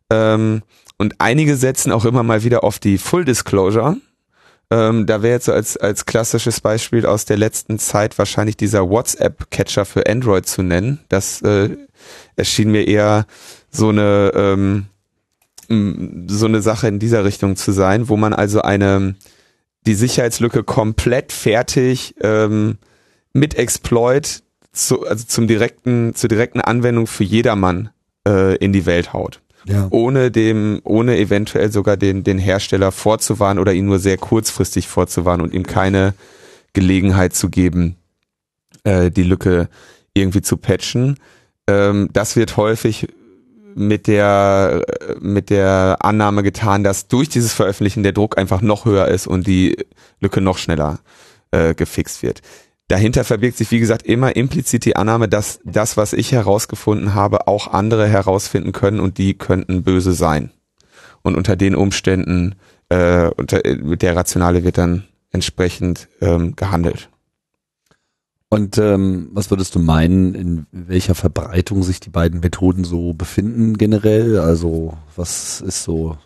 Ähm, 0.09 0.63
und 0.97 1.15
einige 1.19 1.55
setzen 1.55 1.91
auch 1.91 2.05
immer 2.05 2.23
mal 2.23 2.43
wieder 2.43 2.63
auf 2.63 2.79
die 2.79 2.97
Full 2.97 3.25
Disclosure. 3.25 3.97
Ähm, 4.71 5.05
da 5.05 5.21
wäre 5.21 5.33
jetzt 5.33 5.45
so 5.45 5.53
als, 5.53 5.77
als 5.77 6.05
klassisches 6.05 6.61
Beispiel 6.61 7.05
aus 7.05 7.25
der 7.25 7.37
letzten 7.37 7.79
Zeit 7.79 8.17
wahrscheinlich 8.17 8.57
dieser 8.57 8.89
WhatsApp-Catcher 8.89 9.85
für 9.85 10.07
Android 10.07 10.47
zu 10.47 10.63
nennen. 10.63 10.99
Das 11.09 11.41
äh, 11.41 11.77
erschien 12.35 12.71
mir 12.71 12.87
eher 12.87 13.25
so 13.69 13.89
eine 13.89 14.31
ähm, 14.35 14.85
so 15.69 16.45
eine 16.45 16.61
Sache 16.61 16.87
in 16.87 16.99
dieser 16.99 17.23
Richtung 17.23 17.55
zu 17.55 17.71
sein, 17.71 18.09
wo 18.09 18.17
man 18.17 18.33
also 18.33 18.61
eine 18.61 19.15
die 19.85 19.95
Sicherheitslücke 19.95 20.63
komplett 20.63 21.31
fertig 21.31 22.15
ähm, 22.21 22.77
mit 23.33 23.55
Exploit 23.55 24.43
zu, 24.73 25.05
also 25.07 25.25
zum 25.25 25.47
direkten, 25.47 26.15
zur 26.15 26.27
direkten 26.27 26.59
Anwendung 26.59 27.07
für 27.07 27.23
jedermann 27.23 27.89
äh, 28.27 28.57
in 28.57 28.73
die 28.73 28.85
Welt 28.85 29.13
haut. 29.13 29.39
Ja. 29.65 29.87
Ohne 29.91 30.29
dem, 30.29 30.81
ohne 30.83 31.17
eventuell 31.17 31.71
sogar 31.71 31.95
den, 31.95 32.23
den 32.23 32.37
Hersteller 32.37 32.91
vorzuwarnen 32.91 33.61
oder 33.61 33.71
ihn 33.71 33.85
nur 33.85 33.99
sehr 33.99 34.17
kurzfristig 34.17 34.87
vorzuwarnen 34.87 35.45
und 35.45 35.53
ihm 35.53 35.65
keine 35.65 36.15
Gelegenheit 36.73 37.33
zu 37.33 37.49
geben, 37.49 37.95
äh, 38.83 39.09
die 39.09 39.23
Lücke 39.23 39.69
irgendwie 40.13 40.41
zu 40.41 40.57
patchen. 40.57 41.17
Ähm, 41.67 42.09
das 42.11 42.35
wird 42.35 42.57
häufig 42.57 43.07
mit 43.75 44.07
der, 44.07 44.83
mit 45.19 45.49
der 45.49 45.97
Annahme 46.01 46.43
getan, 46.43 46.83
dass 46.83 47.07
durch 47.07 47.29
dieses 47.29 47.53
Veröffentlichen 47.53 48.03
der 48.03 48.11
Druck 48.11 48.37
einfach 48.37 48.61
noch 48.61 48.85
höher 48.85 49.07
ist 49.07 49.27
und 49.27 49.47
die 49.47 49.77
Lücke 50.19 50.41
noch 50.41 50.57
schneller 50.57 50.99
äh, 51.51 51.73
gefixt 51.73 52.21
wird 52.21 52.41
dahinter 52.93 53.23
verbirgt 53.23 53.57
sich, 53.57 53.71
wie 53.71 53.79
gesagt, 53.79 54.05
immer 54.05 54.35
implizit 54.35 54.85
die 54.85 54.95
Annahme, 54.95 55.27
dass 55.27 55.59
das, 55.65 55.97
was 55.97 56.13
ich 56.13 56.31
herausgefunden 56.31 57.15
habe, 57.15 57.47
auch 57.47 57.65
andere 57.65 58.07
herausfinden 58.07 58.71
können 58.71 58.99
und 58.99 59.17
die 59.17 59.33
könnten 59.33 59.81
böse 59.81 60.13
sein. 60.13 60.51
Und 61.23 61.35
unter 61.35 61.55
den 61.55 61.73
Umständen, 61.73 62.53
äh, 62.89 63.29
unter, 63.29 63.61
mit 63.77 64.03
der 64.03 64.15
Rationale 64.15 64.63
wird 64.63 64.77
dann 64.77 65.05
entsprechend 65.31 66.07
ähm, 66.21 66.55
gehandelt. 66.55 67.09
Und 68.49 68.77
ähm, 68.77 69.29
was 69.31 69.49
würdest 69.49 69.73
du 69.73 69.79
meinen, 69.79 70.35
in 70.35 70.67
welcher 70.71 71.15
Verbreitung 71.15 71.81
sich 71.81 71.99
die 71.99 72.11
beiden 72.11 72.41
Methoden 72.41 72.83
so 72.83 73.13
befinden 73.13 73.75
generell? 73.75 74.37
Also 74.37 74.95
was 75.15 75.61
ist 75.61 75.81
so 75.81 76.19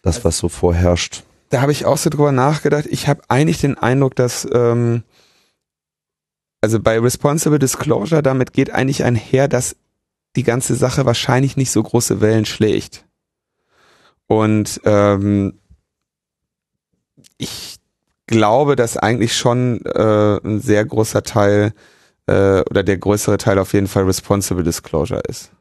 das, 0.00 0.24
was 0.24 0.38
so 0.38 0.48
vorherrscht? 0.48 1.24
Da 1.50 1.60
habe 1.60 1.72
ich 1.72 1.84
auch 1.84 1.98
so 1.98 2.08
drüber 2.08 2.32
nachgedacht. 2.32 2.86
Ich 2.88 3.08
habe 3.08 3.20
eigentlich 3.28 3.60
den 3.60 3.76
Eindruck, 3.76 4.14
dass 4.14 4.48
ähm, 4.50 5.02
also 6.66 6.80
bei 6.80 6.98
Responsible 6.98 7.60
Disclosure, 7.60 8.24
damit 8.24 8.52
geht 8.52 8.72
eigentlich 8.72 9.04
einher, 9.04 9.46
dass 9.46 9.76
die 10.34 10.42
ganze 10.42 10.74
Sache 10.74 11.06
wahrscheinlich 11.06 11.56
nicht 11.56 11.70
so 11.70 11.80
große 11.80 12.20
Wellen 12.20 12.44
schlägt. 12.44 13.04
Und 14.26 14.80
ähm, 14.84 15.60
ich 17.38 17.76
glaube, 18.26 18.74
dass 18.74 18.96
eigentlich 18.96 19.36
schon 19.36 19.80
äh, 19.86 20.38
ein 20.44 20.60
sehr 20.60 20.84
großer 20.84 21.22
Teil 21.22 21.72
äh, 22.26 22.62
oder 22.62 22.82
der 22.82 22.98
größere 22.98 23.38
Teil 23.38 23.60
auf 23.60 23.72
jeden 23.72 23.86
Fall 23.86 24.02
Responsible 24.02 24.64
Disclosure 24.64 25.22
ist. 25.28 25.52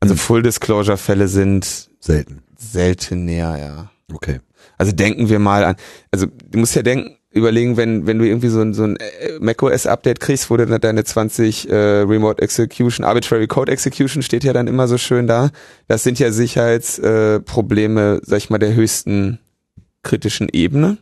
Also 0.00 0.14
hm. 0.14 0.18
Full 0.18 0.42
Disclosure 0.44 0.96
Fälle 0.96 1.28
sind 1.28 1.90
selten. 2.00 2.42
Selten 2.56 3.26
näher, 3.26 3.58
ja. 3.58 3.90
Okay. 4.10 4.40
Also 4.78 4.92
denken 4.92 5.28
wir 5.28 5.40
mal 5.40 5.62
an, 5.62 5.76
also 6.10 6.24
du 6.26 6.58
musst 6.58 6.74
ja 6.74 6.80
denken, 6.80 7.18
überlegen, 7.34 7.76
wenn, 7.76 8.06
wenn 8.06 8.18
du 8.18 8.24
irgendwie 8.24 8.48
so 8.48 8.60
ein, 8.60 8.74
so 8.74 8.84
ein 8.84 8.96
äh, 8.96 9.38
macOS-Update 9.40 10.20
kriegst, 10.20 10.50
wo 10.50 10.56
dann 10.56 10.80
deine 10.80 11.04
20 11.04 11.68
äh, 11.68 11.74
Remote 11.74 12.40
Execution, 12.40 13.04
Arbitrary 13.04 13.48
Code 13.48 13.72
Execution 13.72 14.22
steht 14.22 14.44
ja 14.44 14.52
dann 14.52 14.68
immer 14.68 14.86
so 14.86 14.98
schön 14.98 15.26
da. 15.26 15.50
Das 15.88 16.04
sind 16.04 16.18
ja 16.20 16.30
Sicherheitsprobleme, 16.30 18.20
äh, 18.22 18.24
sag 18.24 18.38
ich 18.38 18.50
mal, 18.50 18.58
der 18.58 18.74
höchsten 18.74 19.40
kritischen 20.02 20.48
Ebene. 20.52 20.98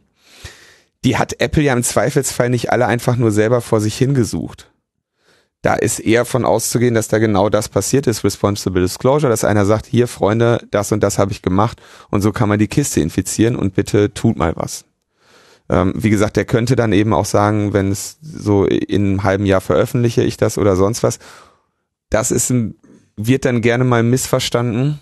Die 1.05 1.19
hat 1.19 1.41
Apple 1.41 1.63
ja 1.63 1.75
im 1.75 1.83
Zweifelsfall 1.83 2.49
nicht 2.49 2.73
alle 2.73 2.87
einfach 2.87 3.17
nur 3.17 3.31
selber 3.31 3.61
vor 3.61 3.81
sich 3.81 3.97
hingesucht. 3.97 4.71
Da 5.61 5.75
ist 5.75 6.01
eher 6.01 6.25
von 6.25 6.45
auszugehen, 6.45 6.95
dass 6.95 7.09
da 7.09 7.19
genau 7.19 7.49
das 7.49 7.69
passiert 7.69 8.07
ist, 8.07 8.25
Responsible 8.25 8.83
Disclosure, 8.83 9.31
dass 9.31 9.45
einer 9.45 9.67
sagt, 9.67 9.87
hier 9.87 10.09
Freunde, 10.09 10.67
das 10.71 10.91
und 10.93 11.03
das 11.03 11.19
habe 11.19 11.31
ich 11.31 11.43
gemacht 11.43 11.81
und 12.11 12.23
so 12.23 12.33
kann 12.33 12.49
man 12.49 12.59
die 12.59 12.69
Kiste 12.69 13.01
infizieren 13.01 13.55
und 13.55 13.75
bitte 13.75 14.13
tut 14.15 14.37
mal 14.37 14.55
was. 14.57 14.85
Ähm, 15.73 15.95
wie 15.97 16.11
gesagt, 16.11 16.37
der 16.37 16.45
könnte 16.45 16.77
dann 16.77 16.93
eben 16.93 17.15
auch 17.15 17.25
sagen, 17.25 17.73
wenn 17.73 17.91
es 17.91 18.19
so 18.21 18.67
in 18.67 19.07
einem 19.07 19.23
halben 19.23 19.47
Jahr 19.47 19.63
veröffentliche 19.63 20.23
ich 20.23 20.37
das 20.37 20.59
oder 20.59 20.77
sonst 20.77 21.03
was. 21.03 21.19
Das 22.11 22.31
ist 22.31 22.51
ein, 22.51 22.75
wird 23.17 23.47
dann 23.47 23.63
gerne 23.63 23.85
mal 23.85 24.03
missverstanden. 24.03 24.99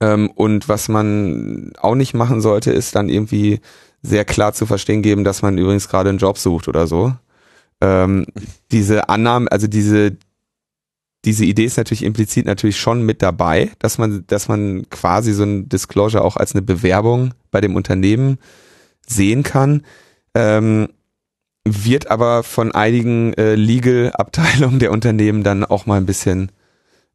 Ähm, 0.00 0.30
und 0.30 0.70
was 0.70 0.88
man 0.88 1.72
auch 1.78 1.94
nicht 1.94 2.14
machen 2.14 2.40
sollte, 2.40 2.72
ist 2.72 2.96
dann 2.96 3.10
irgendwie 3.10 3.60
sehr 4.00 4.24
klar 4.24 4.54
zu 4.54 4.64
verstehen 4.64 5.02
geben, 5.02 5.24
dass 5.24 5.42
man 5.42 5.58
übrigens 5.58 5.90
gerade 5.90 6.08
einen 6.08 6.18
Job 6.18 6.38
sucht 6.38 6.66
oder 6.66 6.86
so. 6.86 7.12
Ähm, 7.82 8.24
diese 8.72 9.10
Annahme, 9.10 9.52
also 9.52 9.66
diese 9.66 10.16
diese 11.26 11.44
Idee 11.44 11.66
ist 11.66 11.76
natürlich 11.76 12.02
implizit 12.02 12.46
natürlich 12.46 12.80
schon 12.80 13.02
mit 13.02 13.20
dabei, 13.20 13.72
dass 13.78 13.98
man, 13.98 14.24
dass 14.26 14.48
man 14.48 14.88
quasi 14.88 15.34
so 15.34 15.42
ein 15.42 15.68
Disclosure 15.68 16.24
auch 16.24 16.38
als 16.38 16.54
eine 16.54 16.62
Bewerbung 16.62 17.34
bei 17.50 17.60
dem 17.60 17.76
Unternehmen 17.76 18.38
sehen 19.10 19.42
kann. 19.42 19.82
Ähm, 20.34 20.88
wird 21.64 22.10
aber 22.10 22.42
von 22.42 22.72
einigen 22.72 23.34
äh, 23.34 23.54
Legal-Abteilungen 23.54 24.78
der 24.78 24.92
Unternehmen 24.92 25.42
dann 25.42 25.64
auch 25.64 25.86
mal 25.86 25.98
ein 25.98 26.06
bisschen 26.06 26.50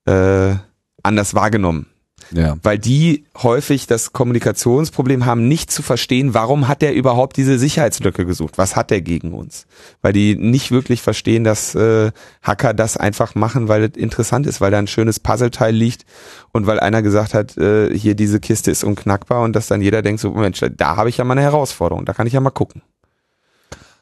äh, 0.05 0.55
anders 1.01 1.33
wahrgenommen. 1.33 1.87
Ja. 2.31 2.57
Weil 2.63 2.79
die 2.79 3.25
häufig 3.37 3.87
das 3.87 4.13
Kommunikationsproblem 4.13 5.25
haben, 5.25 5.47
nicht 5.47 5.71
zu 5.71 5.83
verstehen, 5.83 6.33
warum 6.33 6.67
hat 6.67 6.81
der 6.81 6.95
überhaupt 6.95 7.37
diese 7.37 7.59
Sicherheitslücke 7.59 8.25
gesucht? 8.25 8.57
Was 8.57 8.75
hat 8.75 8.89
der 8.89 9.01
gegen 9.01 9.33
uns? 9.33 9.67
Weil 10.01 10.13
die 10.13 10.35
nicht 10.35 10.71
wirklich 10.71 11.01
verstehen, 11.01 11.43
dass 11.43 11.75
äh, 11.75 12.11
Hacker 12.41 12.73
das 12.73 12.97
einfach 12.97 13.35
machen, 13.35 13.67
weil 13.67 13.83
es 13.83 13.97
interessant 13.97 14.47
ist, 14.47 14.59
weil 14.59 14.71
da 14.71 14.79
ein 14.79 14.87
schönes 14.87 15.19
Puzzleteil 15.19 15.75
liegt 15.75 16.05
und 16.51 16.65
weil 16.65 16.79
einer 16.79 17.01
gesagt 17.01 17.33
hat, 17.33 17.57
äh, 17.57 17.95
hier 17.95 18.15
diese 18.15 18.39
Kiste 18.39 18.71
ist 18.71 18.83
unknackbar 18.83 19.43
und 19.43 19.55
dass 19.55 19.67
dann 19.67 19.81
jeder 19.81 20.01
denkt, 20.01 20.21
so 20.21 20.31
Mensch, 20.31 20.61
da 20.77 20.95
habe 20.95 21.09
ich 21.09 21.17
ja 21.17 21.23
mal 21.23 21.33
eine 21.33 21.41
Herausforderung, 21.41 22.05
da 22.05 22.13
kann 22.13 22.27
ich 22.27 22.33
ja 22.33 22.39
mal 22.39 22.49
gucken. 22.49 22.81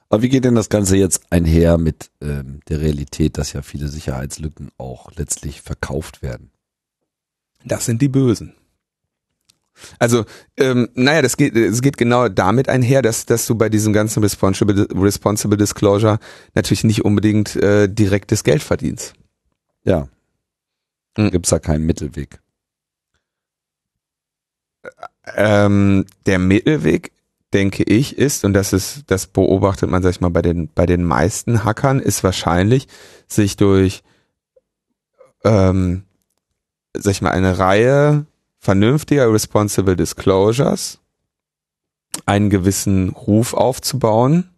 Aber 0.10 0.22
wie 0.22 0.30
geht 0.30 0.46
denn 0.46 0.56
das 0.56 0.70
Ganze 0.70 0.96
jetzt 0.96 1.24
einher 1.32 1.80
mit 1.80 2.12
ähm, 2.22 2.60
der 2.70 2.82
Realität, 2.82 3.40
dass 3.40 3.54
ja 3.54 3.64
viele 3.64 3.88
Sicherheitslücken 3.88 4.70
auch 4.78 5.10
letztlich 5.16 5.62
verkauft 5.62 6.22
werden? 6.22 6.53
Das 7.66 7.86
sind 7.86 8.02
die 8.02 8.10
Bösen. 8.10 8.54
Also, 10.00 10.26
ähm, 10.58 10.90
naja, 10.94 11.22
das 11.22 11.36
geht, 11.38 11.56
es 11.56 11.82
geht 11.82 11.98
genau 11.98 12.30
damit 12.30 12.70
einher, 12.70 13.02
dass, 13.02 13.26
dass 13.26 13.46
du 13.48 13.56
bei 13.56 13.70
diesem 13.70 13.92
ganzen 13.92 14.22
Responsible, 14.24 14.88
Responsible 14.94 15.58
Disclosure 15.58 16.20
natürlich 16.54 16.84
nicht 16.84 17.04
unbedingt 17.04 17.56
äh, 17.56 17.88
direktes 17.90 18.44
Geld 18.44 18.62
verdienst. 18.62 19.14
Ja. 19.84 20.08
Mhm. 21.18 21.32
Gibt's 21.32 21.50
da 21.50 21.60
keinen 21.60 21.86
Mittelweg? 21.86 22.40
Ähm, 25.36 26.06
der 26.26 26.40
Mittelweg, 26.40 27.12
denke 27.54 27.84
ich, 27.84 28.18
ist, 28.18 28.46
und 28.46 28.54
das 28.54 28.74
ist, 28.74 29.04
das 29.08 29.28
beobachtet 29.28 29.90
man, 29.90 30.02
sag 30.04 30.12
ich 30.12 30.22
mal, 30.22 30.30
bei 30.30 30.42
den, 30.42 30.70
bei 30.74 30.86
den 30.86 31.04
meisten 31.04 31.64
Hackern, 31.64 32.00
ist 32.00 32.24
wahrscheinlich, 32.24 32.88
sich 33.28 33.58
durch 33.58 34.04
ähm, 35.44 36.04
sag 36.94 37.12
ich 37.12 37.22
mal, 37.22 37.32
eine 37.32 37.58
Reihe 37.60 38.26
vernünftiger 38.60 39.32
Responsible 39.32 39.96
Disclosures 39.96 41.00
einen 42.26 42.50
gewissen 42.50 43.10
Ruf 43.10 43.54
aufzubauen, 43.54 44.50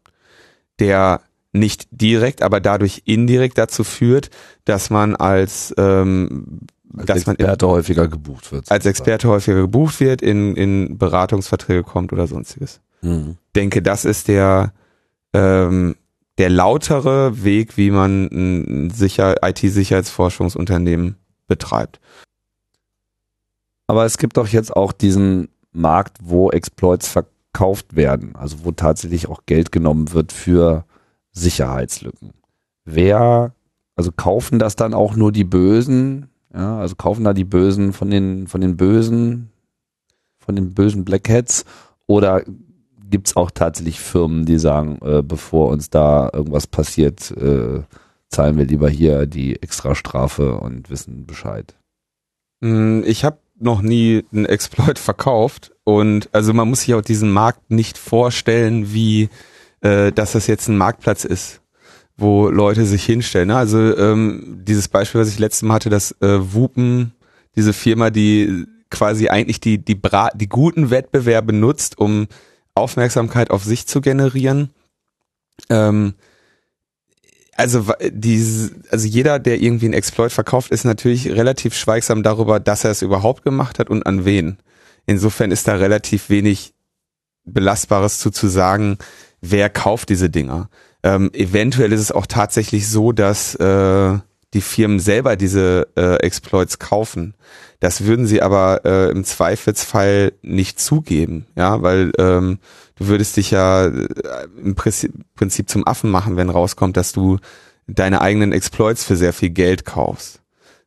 der 0.80 1.22
nicht 1.54 1.88
direkt, 1.92 2.42
aber 2.42 2.60
dadurch 2.60 3.04
indirekt 3.06 3.58
dazu 3.58 3.84
führt, 3.84 4.30
dass 4.66 4.90
man 4.90 5.16
als, 5.16 5.74
ähm, 5.78 6.60
Als 6.98 7.06
dass 7.06 7.26
man 7.26 7.38
Experte 7.38 7.68
häufiger 7.68 8.08
gebucht 8.10 8.52
wird. 8.52 8.70
als 8.70 8.86
Experte 8.86 9.30
häufiger 9.30 9.62
gebucht 9.62 10.02
wird, 10.02 10.22
in, 10.22 10.56
in 10.56 10.98
Beratungsverträge 10.98 11.84
kommt 11.84 12.12
oder 12.12 12.28
sonstiges. 12.28 12.82
Mhm. 13.02 13.38
Denke, 13.56 13.82
das 13.82 14.04
ist 14.04 14.28
der 14.28 14.74
ähm, 15.34 15.96
der 16.38 16.50
lautere 16.50 17.44
Weg, 17.44 17.78
wie 17.78 17.92
man 17.92 18.26
ein 18.26 18.90
sicher 18.90 19.38
IT-Sicherheitsforschungsunternehmen 19.42 21.16
betreibt. 21.48 22.00
Aber 23.88 24.06
es 24.06 24.18
gibt 24.18 24.38
doch 24.38 24.48
jetzt 24.48 24.76
auch 24.76 24.92
diesen 24.92 25.50
Markt, 25.72 26.18
wo 26.22 26.50
Exploits 26.50 27.08
verkauft 27.08 27.96
werden, 27.96 28.36
also 28.36 28.58
wo 28.64 28.72
tatsächlich 28.72 29.28
auch 29.28 29.42
Geld 29.46 29.72
genommen 29.72 30.14
wird 30.14 30.32
für 30.32 30.86
Sicherheitslücken. 31.32 32.32
Wer, 32.86 33.54
also 33.96 34.12
kaufen 34.12 34.60
das 34.60 34.76
dann 34.76 34.94
auch 34.94 35.16
nur 35.16 35.32
die 35.32 35.44
Bösen? 35.44 36.30
Ja, 36.54 36.80
also 36.80 36.96
kaufen 36.96 37.24
da 37.24 37.34
die 37.34 37.44
Bösen 37.44 37.94
von 37.94 38.10
den, 38.10 38.48
von 38.48 38.62
den 38.62 38.78
Bösen, 38.78 39.52
von 40.40 40.56
den 40.56 40.74
bösen 40.74 41.04
Blackheads? 41.04 41.66
Oder 42.08 42.44
gibt's 43.10 43.36
auch 43.36 43.52
tatsächlich 43.52 44.00
Firmen, 44.00 44.46
die 44.46 44.58
sagen, 44.58 45.00
äh, 45.02 45.22
bevor 45.22 45.70
uns 45.70 45.90
da 45.90 46.30
irgendwas 46.34 46.68
passiert, 46.68 47.32
äh, 47.32 47.82
zahlen 48.30 48.58
wir 48.58 48.66
lieber 48.66 48.90
hier 48.90 49.26
die 49.26 49.62
Extrastrafe 49.62 50.56
und 50.58 50.90
wissen 50.90 51.26
Bescheid? 51.26 51.76
Mm, 52.62 53.02
Ich 53.04 53.26
habe 53.26 53.38
noch 53.58 53.82
nie 53.82 54.26
einen 54.32 54.46
Exploit 54.46 55.00
verkauft 55.00 55.72
und 55.84 56.30
also 56.34 56.54
man 56.54 56.68
muss 56.68 56.82
sich 56.82 56.94
auch 56.94 57.02
diesen 57.02 57.32
Markt 57.32 57.72
nicht 57.72 57.98
vorstellen, 57.98 58.94
wie 58.94 59.30
äh, 59.82 60.12
dass 60.12 60.34
das 60.34 60.48
jetzt 60.48 60.68
ein 60.68 60.78
Marktplatz 60.78 61.26
ist, 61.26 61.62
wo 62.18 62.50
Leute 62.50 62.86
sich 62.86 63.06
hinstellen. 63.06 63.50
Ne? 63.50 63.58
Also 63.58 63.96
ähm, 63.98 64.62
dieses 64.64 64.88
Beispiel, 64.88 65.22
was 65.22 65.30
ich 65.30 65.40
letztes 65.40 65.62
Mal 65.62 65.76
hatte, 65.76 65.90
dass 65.90 66.12
äh, 66.22 66.54
Wupen, 66.54 67.14
diese 67.56 67.72
Firma, 67.72 68.10
die 68.10 68.66
quasi 68.90 69.30
eigentlich 69.30 69.60
die 69.60 69.78
die, 69.78 69.96
Bra 69.96 70.30
die 70.34 70.50
guten 70.50 70.90
Wettbewerbe 70.90 71.54
nutzt, 71.54 71.98
um 71.98 72.28
Aufmerksamkeit 72.74 73.52
auf 73.52 73.64
sich 73.64 73.88
zu 73.88 74.02
generieren. 74.02 74.72
Ähm, 75.70 76.16
also 77.56 77.94
diese, 78.02 78.72
also 78.92 79.08
jeder, 79.08 79.40
der 79.40 79.62
irgendwie 79.62 79.86
einen 79.86 79.94
Exploit 79.94 80.32
verkauft, 80.32 80.72
ist 80.72 80.84
natürlich 80.84 81.30
relativ 81.30 81.74
schweigsam 81.74 82.22
darüber, 82.22 82.60
dass 82.60 82.84
er 82.84 82.92
es 82.92 83.02
überhaupt 83.02 83.44
gemacht 83.44 83.80
hat 83.80 83.90
und 83.90 84.06
an 84.06 84.26
wen. 84.26 84.58
Insofern 85.06 85.52
ist 85.52 85.68
da 85.68 85.76
relativ 85.76 86.30
wenig 86.30 86.74
belastbares 87.46 88.20
zu 88.20 88.32
zu 88.32 88.48
sagen, 88.48 88.98
wer 89.40 89.70
kauft 89.70 90.10
diese 90.10 90.30
Dinger. 90.30 90.70
Ähm, 91.04 91.32
eventuell 91.34 91.94
ist 91.94 92.02
es 92.02 92.12
auch 92.12 92.26
tatsächlich 92.26 92.90
so, 92.90 93.12
dass 93.12 93.56
äh, 93.56 94.18
die 94.56 94.62
Firmen 94.62 95.00
selber 95.00 95.36
diese 95.36 95.90
äh, 95.98 96.16
Exploits 96.24 96.80
kaufen. 96.80 97.36
Das 97.82 98.06
würden 98.06 98.26
sie 98.26 98.42
aber 98.42 98.86
äh, 98.86 99.12
im 99.12 99.26
Zweifelsfall 99.26 100.32
nicht 100.42 100.80
zugeben, 100.80 101.46
ja, 101.56 101.82
weil 101.82 102.14
ähm, 102.18 102.60
du 102.96 103.08
würdest 103.08 103.36
dich 103.36 103.52
ja 103.52 103.86
äh, 103.88 104.08
im 104.64 104.74
Prinzip, 104.76 105.70
zum 105.70 105.86
Affen 105.86 106.10
machen, 106.10 106.38
wenn 106.38 106.50
rauskommt, 106.50 106.96
dass 106.96 107.12
du 107.12 107.38
deine 107.86 108.22
eigenen 108.22 108.54
Exploits 108.54 109.04
für 109.04 109.18
sehr 109.18 109.34
viel 109.34 109.50
Geld 109.50 109.84
kaufst. 109.84 110.40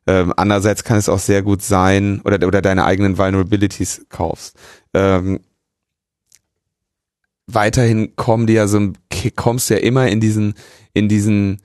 Ähm, 0.07 0.33
andererseits 0.35 0.83
kann 0.83 0.97
es 0.97 1.07
auch 1.07 1.19
sehr 1.19 1.43
gut 1.43 1.61
sein, 1.61 2.21
oder, 2.23 2.45
oder 2.47 2.63
deine 2.63 2.85
eigenen 2.85 3.19
Vulnerabilities 3.19 4.07
kaufst. 4.09 4.57
Ähm, 4.95 5.41
weiterhin 7.45 8.15
kommen 8.15 8.47
die 8.47 8.53
ja 8.53 8.67
so, 8.67 8.93
kommst 9.35 9.69
du 9.69 9.75
ja 9.75 9.79
immer 9.79 10.07
in 10.07 10.19
diesen, 10.19 10.55
in 10.93 11.07
diesen 11.07 11.61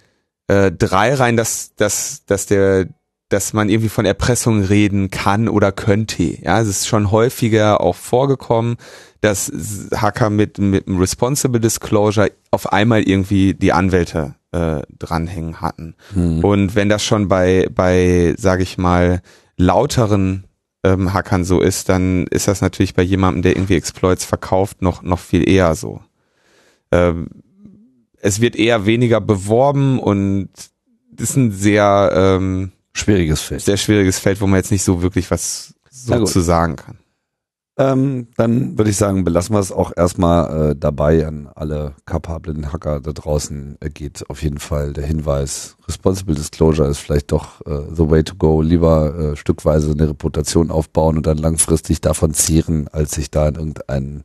äh, 0.48 0.70
drei 0.72 1.14
rein, 1.14 1.36
dass, 1.36 1.74
dass, 1.74 2.24
dass 2.26 2.46
der, 2.46 2.88
dass 3.28 3.52
man 3.52 3.68
irgendwie 3.68 3.88
von 3.88 4.04
Erpressung 4.04 4.62
reden 4.62 5.10
kann 5.10 5.48
oder 5.48 5.72
könnte. 5.72 6.22
Ja, 6.22 6.60
es 6.60 6.68
ist 6.68 6.86
schon 6.86 7.10
häufiger 7.10 7.80
auch 7.80 7.96
vorgekommen, 7.96 8.76
dass 9.20 9.50
Hacker 9.94 10.30
mit, 10.30 10.58
mit 10.58 10.86
einem 10.86 10.98
Responsible 10.98 11.60
Disclosure 11.60 12.30
auf 12.50 12.72
einmal 12.72 13.02
irgendwie 13.02 13.54
die 13.54 13.72
Anwälte 13.72 14.34
äh, 14.52 14.82
dranhängen 14.98 15.60
hatten. 15.60 15.94
Mhm. 16.14 16.44
Und 16.44 16.74
wenn 16.74 16.88
das 16.88 17.02
schon 17.02 17.28
bei, 17.28 17.68
bei, 17.74 18.34
sage 18.38 18.62
ich 18.62 18.78
mal, 18.78 19.22
lauteren 19.56 20.44
ähm, 20.84 21.12
Hackern 21.12 21.44
so 21.44 21.60
ist, 21.60 21.88
dann 21.88 22.26
ist 22.28 22.46
das 22.46 22.60
natürlich 22.60 22.94
bei 22.94 23.02
jemandem, 23.02 23.42
der 23.42 23.56
irgendwie 23.56 23.76
Exploits 23.76 24.24
verkauft, 24.24 24.82
noch, 24.82 25.02
noch 25.02 25.18
viel 25.18 25.48
eher 25.48 25.74
so. 25.74 26.00
Ähm, 26.92 27.28
es 28.24 28.40
wird 28.40 28.56
eher 28.56 28.86
weniger 28.86 29.20
beworben 29.20 29.98
und 29.98 30.48
das 31.12 31.30
ist 31.30 31.36
ein 31.36 31.52
sehr, 31.52 32.10
ähm, 32.14 32.72
Schwieriges 32.94 33.42
Feld. 33.42 33.60
sehr 33.60 33.76
schwieriges 33.76 34.18
Feld, 34.18 34.40
wo 34.40 34.46
man 34.46 34.56
jetzt 34.56 34.70
nicht 34.70 34.82
so 34.82 35.02
wirklich 35.02 35.30
was 35.30 35.74
so 35.90 36.24
zu 36.24 36.40
sagen 36.40 36.76
kann. 36.76 36.98
Ähm, 37.76 38.28
dann 38.36 38.78
würde 38.78 38.90
ich 38.90 38.96
sagen, 38.96 39.24
belassen 39.24 39.54
wir 39.54 39.60
es 39.60 39.72
auch 39.72 39.92
erstmal 39.94 40.70
äh, 40.70 40.76
dabei 40.76 41.26
an 41.26 41.48
alle 41.54 41.96
kapablen 42.06 42.72
Hacker 42.72 43.00
da 43.00 43.12
draußen. 43.12 43.76
Äh, 43.80 43.90
geht 43.90 44.30
auf 44.30 44.42
jeden 44.42 44.58
Fall 44.58 44.92
der 44.92 45.04
Hinweis, 45.04 45.76
Responsible 45.86 46.36
Disclosure 46.36 46.88
ist 46.88 46.98
vielleicht 46.98 47.32
doch 47.32 47.60
äh, 47.66 47.82
the 47.92 48.08
way 48.08 48.22
to 48.22 48.36
go. 48.36 48.62
Lieber 48.62 49.32
äh, 49.32 49.36
stückweise 49.36 49.90
eine 49.90 50.08
Reputation 50.08 50.70
aufbauen 50.70 51.16
und 51.16 51.26
dann 51.26 51.36
langfristig 51.36 52.00
davon 52.00 52.32
zehren, 52.32 52.88
als 52.88 53.10
sich 53.10 53.30
da 53.30 53.48
in 53.48 53.56
irgendeinen 53.56 54.22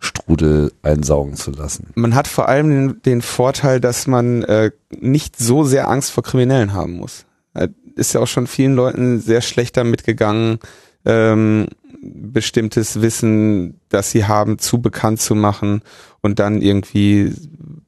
Strudel 0.00 0.72
einsaugen 0.82 1.36
zu 1.36 1.50
lassen. 1.50 1.88
Man 1.94 2.14
hat 2.14 2.26
vor 2.26 2.48
allem 2.48 2.70
den, 2.70 3.02
den 3.02 3.22
Vorteil, 3.22 3.80
dass 3.80 4.06
man 4.06 4.42
äh, 4.42 4.70
nicht 4.98 5.38
so 5.38 5.64
sehr 5.64 5.88
Angst 5.88 6.10
vor 6.10 6.24
Kriminellen 6.24 6.72
haben 6.72 6.94
muss. 6.94 7.24
Äh, 7.54 7.68
ist 7.96 8.14
ja 8.14 8.20
auch 8.20 8.26
schon 8.26 8.46
vielen 8.46 8.74
Leuten 8.74 9.20
sehr 9.20 9.40
schlecht 9.40 9.76
damit 9.76 10.04
gegangen, 10.04 10.58
ähm, 11.04 11.66
bestimmtes 12.02 13.02
Wissen, 13.02 13.78
das 13.88 14.10
sie 14.10 14.24
haben, 14.24 14.58
zu 14.58 14.80
bekannt 14.80 15.20
zu 15.20 15.34
machen 15.34 15.82
und 16.22 16.38
dann 16.38 16.62
irgendwie 16.62 17.34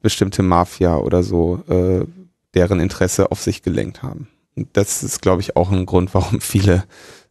bestimmte 0.02 0.42
Mafia 0.42 0.96
oder 0.96 1.22
so 1.22 1.62
äh, 1.68 2.04
deren 2.54 2.80
Interesse 2.80 3.30
auf 3.30 3.40
sich 3.40 3.62
gelenkt 3.62 4.02
haben. 4.02 4.28
Und 4.54 4.68
das 4.74 5.02
ist, 5.02 5.22
glaube 5.22 5.40
ich, 5.40 5.56
auch 5.56 5.72
ein 5.72 5.86
Grund, 5.86 6.12
warum 6.12 6.40
viele 6.42 6.84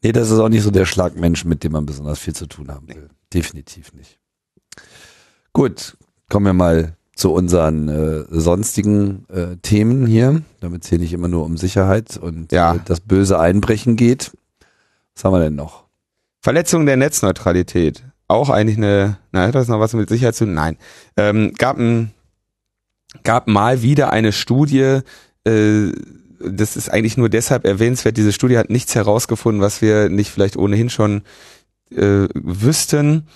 Nee, 0.03 0.11
das 0.11 0.31
ist 0.31 0.39
auch 0.39 0.49
nicht 0.49 0.63
so 0.63 0.71
der 0.71 0.85
Schlagmensch, 0.85 1.45
mit 1.45 1.63
dem 1.63 1.73
man 1.73 1.85
besonders 1.85 2.19
viel 2.19 2.33
zu 2.33 2.47
tun 2.47 2.71
haben 2.71 2.87
will. 2.87 3.09
Definitiv 3.33 3.93
nicht. 3.93 4.17
Gut, 5.53 5.97
kommen 6.29 6.45
wir 6.45 6.53
mal 6.53 6.95
zu 7.15 7.31
unseren 7.33 7.87
äh, 7.89 8.25
sonstigen 8.29 9.25
äh, 9.29 9.57
Themen 9.61 10.07
hier, 10.07 10.41
damit 10.61 10.83
es 10.83 10.89
hier 10.89 10.97
nicht 10.97 11.13
immer 11.13 11.27
nur 11.27 11.45
um 11.45 11.57
Sicherheit 11.57 12.17
und 12.17 12.51
Ja. 12.51 12.75
äh, 12.75 12.79
das 12.85 13.01
böse 13.01 13.39
Einbrechen 13.39 13.95
geht. 13.95 14.31
Was 15.13 15.25
haben 15.25 15.33
wir 15.33 15.39
denn 15.39 15.55
noch? 15.55 15.83
Verletzung 16.41 16.85
der 16.85 16.97
Netzneutralität. 16.97 18.03
Auch 18.27 18.49
eigentlich 18.49 18.77
eine, 18.77 19.17
na, 19.33 19.43
hat 19.47 19.55
das 19.55 19.67
noch 19.67 19.79
was 19.79 19.93
mit 19.93 20.07
Sicherheit 20.09 20.35
zu 20.35 20.45
tun? 20.45 20.53
Nein. 20.53 20.77
Ähm, 21.17 21.53
gab, 21.57 21.77
ein, 21.77 22.11
gab 23.23 23.47
mal 23.47 23.81
wieder 23.81 24.11
eine 24.11 24.31
Studie, 24.31 25.01
äh, 25.43 25.91
das 26.39 26.77
ist 26.77 26.89
eigentlich 26.89 27.17
nur 27.17 27.29
deshalb 27.29 27.65
erwähnenswert, 27.65 28.17
diese 28.17 28.31
Studie 28.31 28.57
hat 28.57 28.69
nichts 28.71 28.95
herausgefunden, 28.95 29.61
was 29.61 29.81
wir 29.81 30.09
nicht 30.09 30.31
vielleicht 30.31 30.55
ohnehin 30.57 30.89
schon 30.89 31.21
äh, 31.91 32.27
wüssten, 32.33 33.27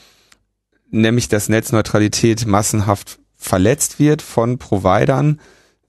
nämlich 0.90 1.28
dass 1.30 1.50
Netzneutralität 1.50 2.46
massenhaft 2.46 3.20
verletzt 3.36 4.00
wird 4.00 4.22
von 4.22 4.58
Providern. 4.58 5.40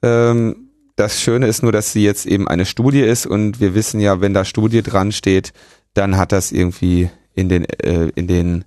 Ähm, 0.02 0.70
das 0.96 1.20
Schöne 1.20 1.46
ist 1.46 1.62
nur, 1.62 1.72
dass 1.72 1.92
sie 1.92 2.04
jetzt 2.04 2.26
eben 2.26 2.48
eine 2.48 2.66
Studie 2.66 3.02
ist 3.02 3.26
und 3.26 3.60
wir 3.60 3.74
wissen 3.74 4.00
ja, 4.00 4.20
wenn 4.20 4.34
da 4.34 4.44
Studie 4.44 4.82
dran 4.82 5.12
steht, 5.12 5.52
dann 5.94 6.16
hat 6.16 6.32
das 6.32 6.52
irgendwie 6.52 7.10
in 7.34 7.48
den 7.48 7.64
äh, 7.64 8.10
in 8.14 8.26
den 8.26 8.64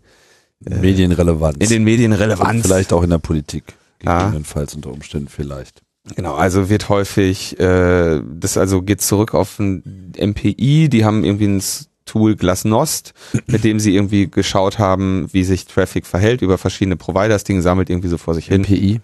Medienrelevanz. 0.59 1.57
in 1.59 1.69
den 1.69 1.83
Medien 1.83 2.13
Relevanz. 2.13 2.63
Vielleicht 2.65 2.93
auch 2.93 3.03
in 3.03 3.09
der 3.09 3.19
Politik. 3.19 3.63
Gegebenenfalls 3.99 4.75
unter 4.75 4.91
Umständen 4.91 5.29
vielleicht. 5.29 5.81
Genau, 6.15 6.35
also 6.35 6.69
wird 6.69 6.89
häufig, 6.89 7.59
äh, 7.59 8.21
das 8.25 8.57
also 8.57 8.81
geht 8.81 9.01
zurück 9.01 9.33
auf 9.33 9.59
ein 9.59 10.13
MPI, 10.17 10.89
die 10.89 11.05
haben 11.05 11.23
irgendwie 11.23 11.47
ein 11.47 11.61
Tool 12.09 12.35
Glasnost, 12.35 13.13
mit 13.47 13.63
dem 13.63 13.79
sie 13.79 13.95
irgendwie 13.95 14.29
geschaut 14.29 14.79
haben, 14.79 15.27
wie 15.31 15.43
sich 15.43 15.65
Traffic 15.65 16.07
verhält 16.07 16.41
über 16.41 16.57
verschiedene 16.57 16.95
Provider. 16.95 17.29
Das 17.29 17.43
Ding 17.43 17.61
sammelt 17.61 17.89
irgendwie 17.89 18.07
so 18.07 18.17
vor 18.17 18.33
sich 18.33 18.47
hin. 18.47 18.61
MPI? 18.61 19.01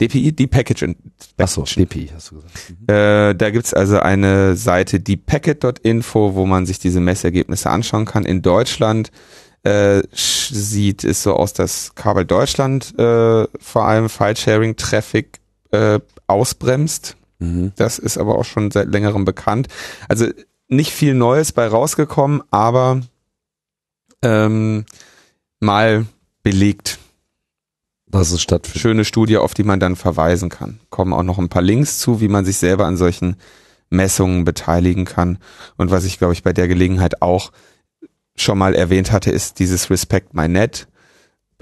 DPI, 0.00 0.32
Deep 0.32 0.50
Package 0.50 0.82
Inspection. 0.82 1.62
Achso, 1.62 1.62
DPI 1.62 2.10
hast 2.14 2.30
du 2.30 2.36
gesagt. 2.36 2.54
Mhm. 2.70 2.94
Äh, 2.94 3.34
da 3.34 3.50
gibt's 3.50 3.74
also 3.74 4.00
eine 4.00 4.56
Seite 4.56 4.98
deeppacket.info, 4.98 6.34
wo 6.34 6.46
man 6.46 6.66
sich 6.66 6.78
diese 6.78 7.00
Messergebnisse 7.00 7.70
anschauen 7.70 8.04
kann. 8.04 8.24
In 8.24 8.42
Deutschland 8.42 9.12
äh, 9.62 10.02
sieht 10.12 11.04
es 11.04 11.22
so 11.22 11.34
aus, 11.34 11.52
dass 11.52 11.94
Kabel 11.94 12.24
Deutschland 12.24 12.98
äh, 12.98 13.46
vor 13.60 13.84
allem 13.84 14.08
File-Sharing-Traffic 14.08 15.38
äh, 15.70 16.00
ausbremst. 16.26 17.16
Mhm. 17.38 17.72
Das 17.76 17.98
ist 17.98 18.18
aber 18.18 18.36
auch 18.36 18.44
schon 18.44 18.70
seit 18.70 18.88
längerem 18.88 19.24
bekannt. 19.24 19.68
Also 20.08 20.26
nicht 20.68 20.92
viel 20.92 21.14
Neues 21.14 21.52
bei 21.52 21.66
rausgekommen, 21.66 22.42
aber 22.50 23.00
ähm, 24.22 24.84
mal 25.60 26.06
belegt. 26.42 26.98
Dass 28.06 28.30
es 28.30 28.42
stattfindet. 28.42 28.80
Schöne 28.80 29.04
Studie, 29.04 29.38
auf 29.38 29.54
die 29.54 29.64
man 29.64 29.80
dann 29.80 29.96
verweisen 29.96 30.48
kann. 30.48 30.78
Kommen 30.90 31.12
auch 31.12 31.24
noch 31.24 31.38
ein 31.38 31.48
paar 31.48 31.62
Links 31.62 31.98
zu, 31.98 32.20
wie 32.20 32.28
man 32.28 32.44
sich 32.44 32.58
selber 32.58 32.86
an 32.86 32.96
solchen 32.96 33.36
Messungen 33.90 34.44
beteiligen 34.44 35.04
kann. 35.04 35.38
Und 35.76 35.90
was 35.90 36.04
ich, 36.04 36.18
glaube 36.18 36.32
ich, 36.32 36.42
bei 36.42 36.52
der 36.52 36.68
Gelegenheit 36.68 37.22
auch 37.22 37.50
schon 38.36 38.58
mal 38.58 38.74
erwähnt 38.74 39.10
hatte, 39.12 39.30
ist 39.30 39.58
dieses 39.58 39.90
Respect 39.90 40.34
My 40.34 40.48
Net. 40.48 40.86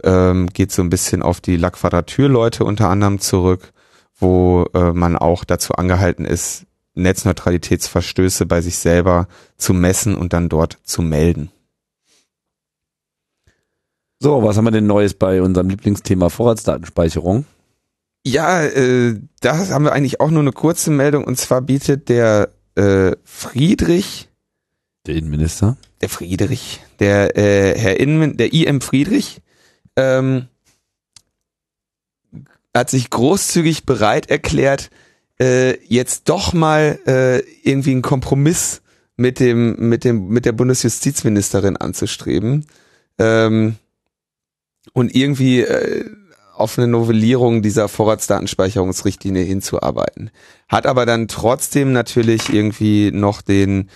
Ähm, 0.04 0.48
geht 0.48 0.72
so 0.72 0.82
ein 0.82 0.90
bisschen 0.90 1.22
auf 1.22 1.40
die 1.40 1.56
La 1.56 1.70
Quadrature-Leute 1.70 2.64
unter 2.64 2.88
anderem 2.88 3.20
zurück, 3.20 3.72
wo 4.16 4.66
äh, 4.74 4.92
man 4.92 5.16
auch 5.16 5.44
dazu 5.44 5.74
angehalten 5.74 6.24
ist, 6.24 6.66
Netzneutralitätsverstöße 6.94 8.46
bei 8.46 8.60
sich 8.60 8.76
selber 8.78 9.28
zu 9.56 9.72
messen 9.74 10.14
und 10.14 10.32
dann 10.32 10.48
dort 10.48 10.78
zu 10.84 11.02
melden. 11.02 11.50
So, 14.20 14.42
was 14.42 14.56
haben 14.56 14.64
wir 14.64 14.70
denn 14.70 14.86
Neues 14.86 15.14
bei 15.14 15.42
unserem 15.42 15.68
Lieblingsthema 15.68 16.28
Vorratsdatenspeicherung? 16.28 17.44
Ja, 18.24 18.62
äh, 18.62 19.18
da 19.40 19.68
haben 19.68 19.84
wir 19.84 19.92
eigentlich 19.92 20.20
auch 20.20 20.30
nur 20.30 20.42
eine 20.42 20.52
kurze 20.52 20.90
Meldung 20.90 21.24
und 21.24 21.38
zwar 21.38 21.60
bietet 21.60 22.08
der 22.08 22.50
äh, 22.76 23.16
Friedrich, 23.24 24.28
Der 25.06 25.16
Innenminister. 25.16 25.76
der 26.00 26.08
Friedrich, 26.08 26.80
der 27.00 27.36
äh, 27.36 27.76
Herr 27.76 27.98
Innen, 27.98 28.36
der 28.36 28.52
IM 28.52 28.80
Friedrich, 28.80 29.40
ähm, 29.96 30.46
hat 32.74 32.90
sich 32.90 33.10
großzügig 33.10 33.86
bereit 33.86 34.30
erklärt, 34.30 34.90
äh, 35.40 35.78
jetzt 35.86 36.28
doch 36.28 36.52
mal 36.52 36.98
äh, 37.06 37.38
irgendwie 37.62 37.92
einen 37.92 38.02
Kompromiss 38.02 38.82
mit 39.16 39.40
dem 39.40 39.76
mit 39.88 40.04
dem 40.04 40.28
mit 40.28 40.44
der 40.44 40.52
Bundesjustizministerin 40.52 41.76
anzustreben 41.76 42.66
ähm, 43.18 43.76
und 44.92 45.14
irgendwie 45.14 45.60
äh, 45.60 46.04
auf 46.54 46.78
eine 46.78 46.86
Novellierung 46.86 47.62
dieser 47.62 47.88
Vorratsdatenspeicherungsrichtlinie 47.88 49.42
hinzuarbeiten. 49.42 50.30
Hat 50.68 50.86
aber 50.86 51.06
dann 51.06 51.28
trotzdem 51.28 51.92
natürlich 51.92 52.52
irgendwie 52.52 53.10
noch 53.10 53.42
den 53.42 53.90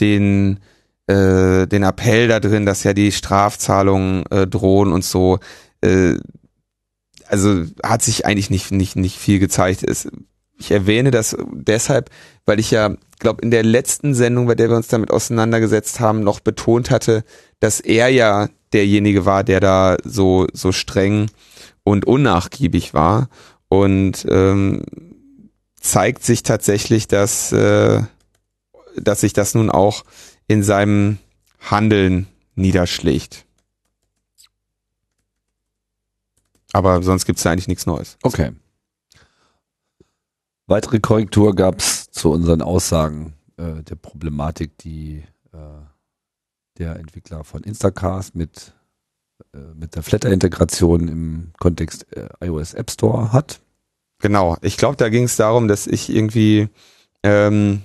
den 0.00 0.60
äh, 1.06 1.66
den 1.66 1.82
Appell 1.82 2.28
da 2.28 2.40
drin, 2.40 2.66
dass 2.66 2.84
ja 2.84 2.92
die 2.92 3.12
Strafzahlungen 3.12 4.24
äh, 4.30 4.46
drohen 4.46 4.92
und 4.92 5.04
so. 5.04 5.38
Äh, 5.80 6.14
also 7.26 7.64
hat 7.82 8.02
sich 8.02 8.26
eigentlich 8.26 8.50
nicht 8.50 8.70
nicht 8.70 8.96
nicht 8.96 9.18
viel 9.18 9.38
gezeigt. 9.38 9.82
Es, 9.82 10.08
ich 10.60 10.70
erwähne 10.70 11.10
das 11.10 11.36
deshalb, 11.52 12.10
weil 12.44 12.60
ich 12.60 12.70
ja, 12.70 12.94
glaube 13.18 13.42
in 13.42 13.50
der 13.50 13.64
letzten 13.64 14.14
Sendung, 14.14 14.46
bei 14.46 14.54
der 14.54 14.68
wir 14.68 14.76
uns 14.76 14.88
damit 14.88 15.10
auseinandergesetzt 15.10 16.00
haben, 16.00 16.20
noch 16.20 16.40
betont 16.40 16.90
hatte, 16.90 17.24
dass 17.60 17.80
er 17.80 18.08
ja 18.08 18.48
derjenige 18.72 19.24
war, 19.24 19.42
der 19.42 19.60
da 19.60 19.96
so 20.04 20.46
so 20.52 20.70
streng 20.70 21.30
und 21.82 22.06
unnachgiebig 22.06 22.94
war 22.94 23.30
und 23.68 24.26
ähm, 24.28 24.82
zeigt 25.80 26.22
sich 26.24 26.42
tatsächlich, 26.42 27.08
dass 27.08 27.52
äh, 27.52 28.02
dass 28.96 29.22
sich 29.22 29.32
das 29.32 29.54
nun 29.54 29.70
auch 29.70 30.04
in 30.46 30.62
seinem 30.62 31.18
Handeln 31.58 32.26
niederschlägt. 32.54 33.46
Aber 36.72 37.02
sonst 37.02 37.24
gibt's 37.24 37.42
da 37.42 37.50
eigentlich 37.50 37.68
nichts 37.68 37.86
Neues. 37.86 38.18
Okay. 38.22 38.52
Weitere 40.70 41.00
Korrektur 41.00 41.56
gab's 41.56 42.12
zu 42.12 42.30
unseren 42.30 42.62
Aussagen 42.62 43.32
äh, 43.56 43.82
der 43.82 43.96
Problematik, 43.96 44.78
die 44.78 45.24
äh, 45.52 45.56
der 46.78 46.94
Entwickler 46.94 47.42
von 47.42 47.64
Instacast 47.64 48.36
mit, 48.36 48.72
äh, 49.52 49.58
mit 49.74 49.96
der 49.96 50.04
Flatter-Integration 50.04 51.08
im 51.08 51.50
Kontext 51.58 52.06
äh, 52.16 52.28
iOS 52.40 52.74
App 52.74 52.92
Store 52.92 53.32
hat. 53.32 53.58
Genau. 54.20 54.58
Ich 54.62 54.76
glaube, 54.76 54.96
da 54.96 55.08
ging 55.08 55.24
es 55.24 55.34
darum, 55.34 55.66
dass 55.66 55.88
ich 55.88 56.08
irgendwie 56.08 56.68
ähm, 57.24 57.82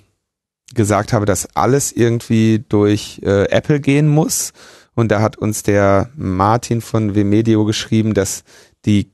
gesagt 0.76 1.12
habe, 1.12 1.26
dass 1.26 1.56
alles 1.56 1.92
irgendwie 1.92 2.64
durch 2.70 3.20
äh, 3.24 3.50
Apple 3.50 3.80
gehen 3.80 4.08
muss. 4.08 4.54
Und 4.94 5.10
da 5.12 5.24
hat 5.24 5.38
uns 5.38 5.64
der 5.64 6.12
Martin 6.16 6.82
von 6.82 7.16
Vmedio 7.16 7.66
geschrieben, 7.66 8.14
dass 8.14 8.44
die, 8.86 9.10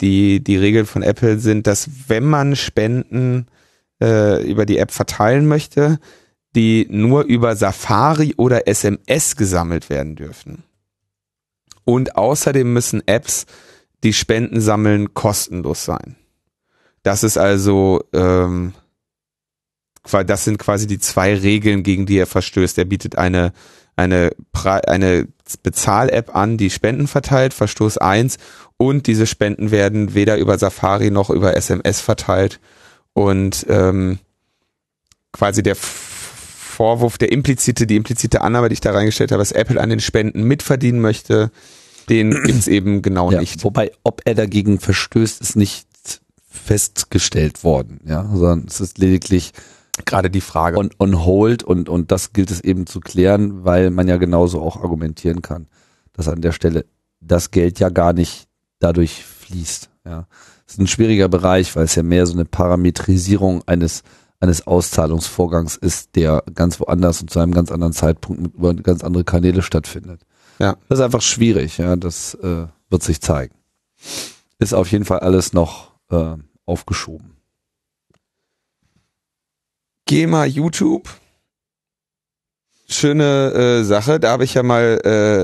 die, 0.00 0.42
die 0.42 0.56
Regeln 0.56 0.86
von 0.86 1.02
Apple 1.02 1.38
sind, 1.38 1.66
dass 1.66 1.88
wenn 2.08 2.24
man 2.24 2.56
Spenden 2.56 3.46
äh, 4.00 4.42
über 4.48 4.66
die 4.66 4.78
App 4.78 4.90
verteilen 4.90 5.46
möchte, 5.46 5.98
die 6.54 6.86
nur 6.90 7.24
über 7.24 7.56
Safari 7.56 8.34
oder 8.36 8.66
SMS 8.66 9.36
gesammelt 9.36 9.88
werden 9.88 10.16
dürfen. 10.16 10.64
Und 11.84 12.16
außerdem 12.16 12.72
müssen 12.72 13.06
Apps, 13.06 13.46
die 14.04 14.12
Spenden 14.12 14.60
sammeln, 14.60 15.14
kostenlos 15.14 15.84
sein. 15.84 16.16
Das 17.02 17.24
ist 17.24 17.38
also, 17.38 18.04
ähm, 18.12 18.74
das 20.04 20.44
sind 20.44 20.58
quasi 20.58 20.86
die 20.86 20.98
zwei 20.98 21.34
Regeln, 21.34 21.82
gegen 21.82 22.06
die 22.06 22.18
er 22.18 22.26
verstößt. 22.26 22.78
Er 22.78 22.84
bietet 22.84 23.16
eine, 23.16 23.52
eine, 23.96 24.32
Pre- 24.52 24.86
eine 24.88 25.28
Bezahl-App 25.62 26.34
an, 26.34 26.56
die 26.56 26.70
Spenden 26.70 27.06
verteilt, 27.06 27.54
Verstoß 27.54 27.98
eins 27.98 28.38
und 28.76 29.06
diese 29.06 29.26
Spenden 29.26 29.70
werden 29.70 30.14
weder 30.14 30.38
über 30.38 30.58
Safari 30.58 31.10
noch 31.10 31.30
über 31.30 31.56
SMS 31.56 32.00
verteilt. 32.00 32.58
Und 33.12 33.66
ähm, 33.68 34.18
quasi 35.32 35.62
der 35.62 35.76
Vorwurf, 35.76 37.18
der 37.18 37.30
implizite, 37.30 37.86
die 37.86 37.96
implizite 37.96 38.40
Annahme, 38.40 38.68
die 38.68 38.74
ich 38.74 38.80
da 38.80 38.92
reingestellt 38.92 39.30
habe, 39.30 39.40
dass 39.40 39.52
Apple 39.52 39.80
an 39.80 39.90
den 39.90 40.00
Spenden 40.00 40.44
mitverdienen 40.44 41.00
möchte, 41.00 41.50
den 42.08 42.30
gibt's 42.44 42.68
eben 42.68 43.02
genau 43.02 43.30
Ja, 43.30 43.40
nicht. 43.40 43.62
Wobei, 43.62 43.92
ob 44.02 44.22
er 44.24 44.34
dagegen 44.34 44.80
verstößt, 44.80 45.40
ist 45.42 45.56
nicht 45.56 45.86
festgestellt 46.50 47.64
worden, 47.64 48.00
ja, 48.06 48.24
sondern 48.34 48.66
es 48.68 48.80
ist 48.80 48.98
lediglich 48.98 49.52
Gerade 50.04 50.30
die 50.30 50.40
Frage. 50.40 50.78
on, 50.78 50.90
on 50.98 51.24
hold 51.24 51.62
und, 51.62 51.88
und 51.88 52.10
das 52.10 52.32
gilt 52.32 52.50
es 52.50 52.60
eben 52.60 52.86
zu 52.86 53.00
klären, 53.00 53.64
weil 53.64 53.90
man 53.90 54.08
ja 54.08 54.16
genauso 54.16 54.60
auch 54.60 54.82
argumentieren 54.82 55.42
kann, 55.42 55.66
dass 56.12 56.28
an 56.28 56.40
der 56.40 56.52
Stelle 56.52 56.86
das 57.20 57.50
Geld 57.50 57.78
ja 57.78 57.88
gar 57.88 58.12
nicht 58.12 58.48
dadurch 58.78 59.24
fließt, 59.24 59.90
ja. 60.04 60.26
Das 60.64 60.76
ist 60.76 60.80
ein 60.80 60.86
schwieriger 60.86 61.28
Bereich, 61.28 61.76
weil 61.76 61.84
es 61.84 61.94
ja 61.96 62.02
mehr 62.02 62.24
so 62.24 62.32
eine 62.32 62.46
Parametrisierung 62.46 63.62
eines 63.66 64.02
eines 64.42 64.66
Auszahlungsvorgangs 64.66 65.76
ist, 65.76 66.16
der 66.16 66.42
ganz 66.54 66.80
woanders 66.80 67.20
und 67.20 67.30
zu 67.30 67.38
einem 67.38 67.52
ganz 67.52 67.70
anderen 67.70 67.92
Zeitpunkt 67.92 68.42
mit, 68.42 68.54
über 68.54 68.74
ganz 68.74 69.04
andere 69.04 69.22
Kanäle 69.22 69.62
stattfindet. 69.62 70.22
Ja. 70.58 70.76
Das 70.88 70.98
ist 70.98 71.04
einfach 71.04 71.22
schwierig, 71.22 71.78
ja, 71.78 71.94
das 71.94 72.34
äh, 72.34 72.66
wird 72.90 73.02
sich 73.04 73.20
zeigen. 73.20 73.54
ist 74.58 74.74
auf 74.74 74.90
jeden 74.90 75.04
Fall 75.04 75.20
alles 75.20 75.52
noch 75.52 75.92
äh, 76.10 76.34
aufgeschoben. 76.66 77.36
GEMA 80.06 80.44
YouTube. 80.44 81.08
Schöne 82.88 83.52
äh, 83.52 83.84
Sache. 83.84 84.20
Da 84.20 84.30
habe 84.30 84.44
ich 84.44 84.54
ja 84.54 84.62
mal 84.62 85.00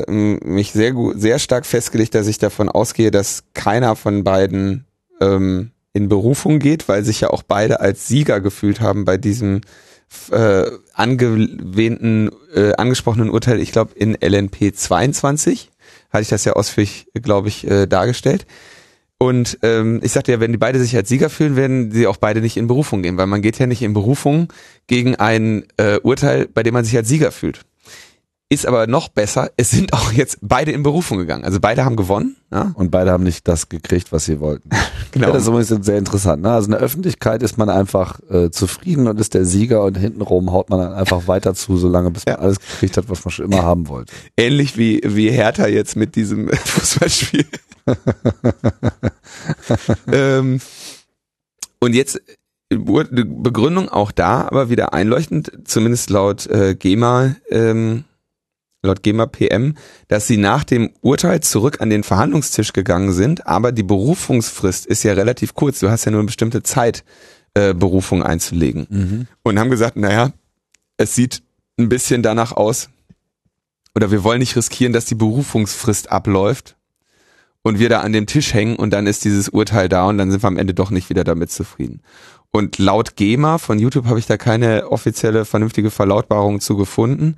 äh, 0.07 0.11
mich 0.11 0.73
sehr 0.73 0.93
gut, 0.93 1.21
sehr 1.21 1.39
stark 1.39 1.65
festgelegt, 1.65 2.15
dass 2.15 2.27
ich 2.27 2.39
davon 2.39 2.69
ausgehe, 2.69 3.11
dass 3.11 3.45
keiner 3.55 3.97
von 3.97 4.25
beiden 4.25 4.85
ähm, 5.21 5.71
in 5.93 6.09
Berufung 6.09 6.59
geht, 6.59 6.89
weil 6.89 7.05
sich 7.05 7.23
ja 7.23 7.31
auch 7.31 7.43
beide 7.43 7.81
als 7.81 8.07
Sieger 8.07 8.41
gefühlt 8.41 8.81
haben 8.81 9.05
bei 9.05 9.17
diesem 9.17 9.63
äh, 10.31 10.71
angewähnten, 10.93 12.31
äh, 12.55 12.73
angesprochenen 12.75 13.31
Urteil, 13.31 13.61
ich 13.61 13.73
glaube 13.73 13.95
in 13.95 14.15
LNP 14.15 14.75
22, 14.75 15.71
hatte 16.11 16.23
ich 16.23 16.29
das 16.29 16.45
ja 16.45 16.55
ausführlich, 16.55 17.07
glaube 17.15 17.49
ich, 17.49 17.67
äh, 17.67 17.87
dargestellt. 17.87 18.47
Und 19.19 19.59
ähm, 19.63 20.01
ich 20.03 20.13
sagte 20.13 20.31
ja, 20.31 20.41
wenn 20.41 20.53
die 20.53 20.59
beide 20.59 20.79
sich 20.79 20.95
als 20.95 21.09
Sieger 21.09 21.29
fühlen, 21.29 21.57
werden 21.57 21.91
sie 21.91 22.07
auch 22.07 22.19
beide 22.19 22.41
nicht 22.41 22.57
in 22.57 22.69
Berufung 22.69 23.03
gehen, 23.03 23.17
weil 23.17 23.27
man 23.27 23.43
geht 23.43 23.59
ja 23.59 23.67
nicht 23.67 23.83
in 23.83 23.93
Berufung 23.93 24.53
gegen 24.87 25.17
ein 25.17 25.65
äh, 25.77 25.99
Urteil, 26.01 26.47
bei 26.47 26.63
dem 26.63 26.75
man 26.75 26.85
sich 26.85 26.97
als 26.97 27.09
Sieger 27.09 27.33
fühlt. 27.33 27.63
Ist 28.51 28.65
aber 28.65 28.87
noch 28.87 29.09
besser, 29.09 29.51
es 29.59 29.71
sind 29.71 29.93
auch 29.93 30.11
jetzt 30.11 30.39
beide 30.41 30.73
in 30.73 30.83
Berufung 30.83 31.19
gegangen. 31.19 31.45
Also 31.45 31.61
beide 31.61 31.85
haben 31.85 31.97
gewonnen. 31.97 32.37
Ja? 32.51 32.73
Und 32.77 32.91
beide 32.91 33.11
haben 33.11 33.25
nicht 33.25 33.47
das 33.47 33.69
gekriegt, 33.69 34.11
was 34.11 34.25
sie 34.25 34.41
wollten. 34.41 34.71
genau. 35.11 35.27
Ja, 35.27 35.33
das 35.35 35.43
ist 35.43 35.49
übrigens 35.49 35.85
sehr 35.85 35.99
interessant. 35.99 36.43
Ne? 36.43 36.51
Also 36.51 36.67
in 36.67 36.71
der 36.71 36.81
Öffentlichkeit 36.81 37.43
ist 37.43 37.59
man 37.59 37.69
einfach 37.69 38.21
äh, 38.31 38.51
zufrieden 38.51 39.07
und 39.07 39.21
ist 39.21 39.35
der 39.35 39.45
Sieger 39.45 39.85
und 39.85 39.99
hintenrum 39.99 40.51
haut 40.51 40.71
man 40.71 40.79
dann 40.79 40.95
einfach 40.95 41.29
weiter 41.29 41.55
zu, 41.55 41.77
solange 41.77 42.11
bis 42.11 42.25
man 42.25 42.37
ja. 42.37 42.41
alles 42.41 42.59
gekriegt 42.59 42.97
hat, 42.97 43.11
was 43.11 43.23
man 43.25 43.33
schon 43.33 43.45
immer 43.45 43.65
haben 43.65 43.89
wollte. 43.89 44.15
Ähnlich 44.39 44.79
wie, 44.79 45.03
wie 45.05 45.31
Hertha 45.31 45.67
jetzt 45.67 45.97
mit 45.97 46.17
diesem 46.17 46.49
Fußballspiel. 46.53 47.45
ähm, 50.13 50.61
und 51.81 51.95
jetzt 51.95 52.21
Begründung 52.71 53.89
auch 53.89 54.13
da, 54.13 54.43
aber 54.43 54.69
wieder 54.69 54.93
einleuchtend, 54.93 55.53
zumindest 55.65 56.11
laut 56.11 56.47
äh, 56.47 56.75
GEMA 56.75 57.37
ähm, 57.51 58.05
laut 58.83 59.03
GEMA 59.03 59.27
PM, 59.27 59.75
dass 60.09 60.27
sie 60.27 60.37
nach 60.37 60.65
dem 60.65 60.91
Urteil 61.01 61.41
zurück 61.41 61.81
an 61.81 61.91
den 61.91 62.05
Verhandlungstisch 62.05 62.73
gegangen 62.73 63.13
sind, 63.13 63.47
aber 63.47 63.73
die 63.73 63.83
Berufungsfrist 63.83 64.87
ist 64.87 65.03
ja 65.03 65.15
relativ 65.15 65.55
kurz. 65.55 65.81
Du 65.81 65.91
hast 65.91 66.05
ja 66.05 66.13
nur 66.13 66.21
eine 66.21 66.27
bestimmte 66.27 66.63
Zeit, 66.63 67.05
äh, 67.55 67.75
Berufung 67.75 68.23
einzulegen. 68.23 68.87
Mhm. 68.89 69.27
Und 69.43 69.59
haben 69.59 69.71
gesagt, 69.71 69.97
naja, 69.97 70.33
es 70.97 71.15
sieht 71.15 71.43
ein 71.79 71.89
bisschen 71.89 72.23
danach 72.23 72.53
aus, 72.53 72.89
oder 73.95 74.11
wir 74.11 74.23
wollen 74.23 74.39
nicht 74.39 74.57
riskieren, 74.57 74.93
dass 74.93 75.07
die 75.07 75.17
Berufungsfrist 75.17 76.13
abläuft 76.13 76.77
und 77.63 77.79
wir 77.79 77.89
da 77.89 78.01
an 78.01 78.13
dem 78.13 78.27
Tisch 78.27 78.55
hängen 78.55 78.77
und 78.77 78.91
dann 78.93 79.07
ist 79.07 79.25
dieses 79.25 79.49
Urteil 79.49 79.89
da 79.89 80.07
und 80.07 80.19
dann 80.19 80.31
sind 80.31 80.43
wir 80.43 80.49
am 80.49 80.57
Ende 80.57 80.75
doch 80.75 80.91
nicht 80.91 81.11
wieder 81.11 81.25
damit 81.25 81.51
zufrieden. 81.51 82.01
Und 82.51 82.79
laut 82.79 83.17
GEMA 83.17 83.59
von 83.59 83.79
YouTube 83.79 84.07
habe 84.07 84.19
ich 84.19 84.27
da 84.27 84.37
keine 84.37 84.91
offizielle 84.91 85.45
vernünftige 85.45 85.91
Verlautbarung 85.91 86.61
zu 86.61 86.77
gefunden 86.77 87.37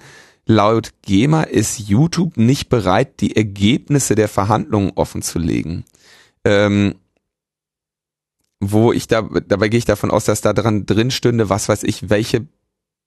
Laut 0.50 0.90
GEMA 1.02 1.44
ist 1.44 1.78
YouTube 1.78 2.36
nicht 2.36 2.68
bereit, 2.68 3.20
die 3.20 3.36
Ergebnisse 3.36 4.16
der 4.16 4.26
Verhandlungen 4.26 4.90
offenzulegen. 4.96 5.84
Ähm, 6.44 6.96
wo 8.58 8.92
ich 8.92 9.06
da, 9.06 9.22
dabei 9.22 9.68
gehe 9.68 9.78
ich 9.78 9.84
davon 9.84 10.10
aus, 10.10 10.24
dass 10.24 10.40
da 10.40 10.52
dran 10.52 10.86
drin 10.86 11.12
stünde, 11.12 11.48
was 11.48 11.68
weiß 11.68 11.84
ich, 11.84 12.10
welche, 12.10 12.48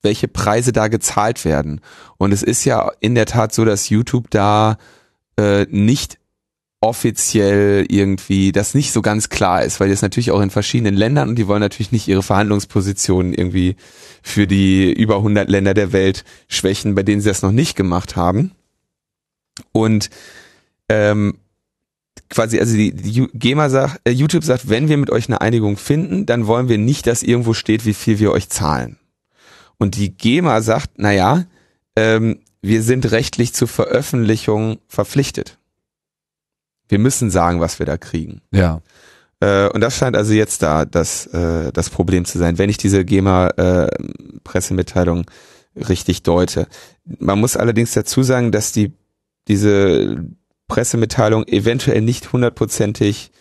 welche 0.01 0.29
Preise 0.29 0.71
da 0.71 0.87
gezahlt 0.87 1.43
werden. 1.43 1.81
Und 2.17 2.31
es 2.31 2.43
ist 2.43 2.63
ja 2.63 2.89
in 3.01 3.13
der 3.13 3.25
Tat 3.25 3.53
so, 3.53 3.65
dass 3.65 3.89
YouTube 3.89 4.29
da 4.29 4.77
äh, 5.37 5.65
nicht 5.69 6.19
offiziell 6.83 7.85
irgendwie 7.87 8.51
das 8.51 8.73
nicht 8.73 8.91
so 8.91 9.01
ganz 9.01 9.29
klar 9.29 9.63
ist, 9.63 9.79
weil 9.79 9.89
das 9.89 10.01
natürlich 10.01 10.31
auch 10.31 10.41
in 10.41 10.49
verschiedenen 10.49 10.95
Ländern 10.95 11.29
und 11.29 11.35
die 11.35 11.47
wollen 11.47 11.61
natürlich 11.61 11.93
nicht 11.93 12.09
ihre 12.09 12.23
Verhandlungspositionen 12.23 13.33
irgendwie 13.33 13.77
für 14.21 14.47
die 14.47 14.91
über 14.91 15.17
100 15.17 15.49
Länder 15.49 15.73
der 15.73 15.93
Welt 15.93 16.25
schwächen, 16.49 16.93
bei 16.93 17.03
denen 17.03 17.21
sie 17.21 17.29
das 17.29 17.41
noch 17.41 17.53
nicht 17.53 17.75
gemacht 17.75 18.17
haben. 18.17 18.51
Und 19.71 20.09
ähm, 20.89 21.37
quasi, 22.29 22.59
also 22.59 22.75
die, 22.75 22.93
die 22.93 23.27
GEMA 23.33 23.69
sagt, 23.69 24.01
äh, 24.03 24.11
YouTube 24.11 24.43
sagt, 24.43 24.67
wenn 24.67 24.89
wir 24.89 24.97
mit 24.97 25.09
euch 25.09 25.29
eine 25.29 25.39
Einigung 25.39 25.77
finden, 25.77 26.25
dann 26.25 26.47
wollen 26.47 26.67
wir 26.67 26.77
nicht, 26.77 27.07
dass 27.07 27.23
irgendwo 27.23 27.53
steht, 27.53 27.85
wie 27.85 27.93
viel 27.93 28.19
wir 28.19 28.31
euch 28.31 28.49
zahlen. 28.49 28.97
Und 29.77 29.95
die 29.95 30.15
GEMA 30.15 30.61
sagt, 30.61 30.99
naja, 30.99 31.45
ähm, 31.95 32.39
wir 32.61 32.83
sind 32.83 33.11
rechtlich 33.11 33.53
zur 33.53 33.69
Veröffentlichung 33.69 34.79
verpflichtet. 34.87 35.57
Wir 36.93 36.99
müssen 36.99 37.29
sagen, 37.31 37.59
was 37.59 37.79
wir 37.79 37.87
da 37.87 37.97
kriegen. 37.97 38.43
Ja. 38.51 38.81
Äh, 39.39 39.67
und 39.69 39.81
das 39.81 39.97
scheint 39.97 40.15
also 40.15 40.31
jetzt 40.31 40.61
da 40.61 40.85
das, 40.85 41.25
äh, 41.25 41.71
das 41.71 41.89
Problem 41.89 42.23
zu 42.23 42.37
sein, 42.37 42.59
wenn 42.59 42.69
ich 42.69 42.77
diese 42.77 43.03
GEMA-Pressemitteilung 43.03 45.25
äh, 45.73 45.83
richtig 45.85 46.21
deute. 46.21 46.67
Man 47.17 47.39
muss 47.39 47.57
allerdings 47.57 47.93
dazu 47.93 48.21
sagen, 48.21 48.51
dass 48.51 48.73
die 48.73 48.93
diese 49.47 50.23
Pressemitteilung 50.67 51.47
eventuell 51.47 52.01
nicht 52.01 52.31
hundertprozentig 52.31 53.31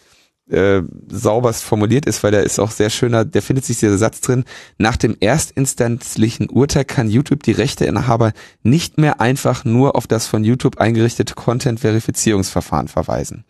äh, 0.52 0.82
sauberst 1.08 1.64
formuliert 1.64 2.06
ist, 2.06 2.22
weil 2.22 2.32
da 2.32 2.40
ist 2.40 2.58
auch 2.58 2.70
sehr 2.70 2.90
schöner, 2.90 3.24
der 3.24 3.42
findet 3.42 3.64
sich 3.64 3.78
dieser 3.78 3.98
Satz 3.98 4.20
drin, 4.20 4.44
nach 4.78 4.96
dem 4.96 5.16
erstinstanzlichen 5.18 6.48
Urteil 6.50 6.84
kann 6.84 7.08
YouTube 7.08 7.42
die 7.42 7.52
Rechteinhaber 7.52 8.32
nicht 8.62 8.98
mehr 8.98 9.20
einfach 9.20 9.64
nur 9.64 9.96
auf 9.96 10.06
das 10.06 10.26
von 10.26 10.44
YouTube 10.44 10.78
eingerichtete 10.78 11.34
Content-Verifizierungsverfahren 11.34 12.88
verweisen. 12.88 13.44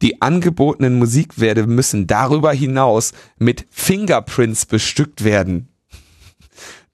Die 0.00 0.22
angebotenen 0.22 0.98
Musikwerte 0.98 1.66
müssen 1.66 2.06
darüber 2.06 2.52
hinaus 2.52 3.12
mit 3.38 3.66
Fingerprints 3.70 4.66
bestückt 4.66 5.24
werden. 5.24 5.68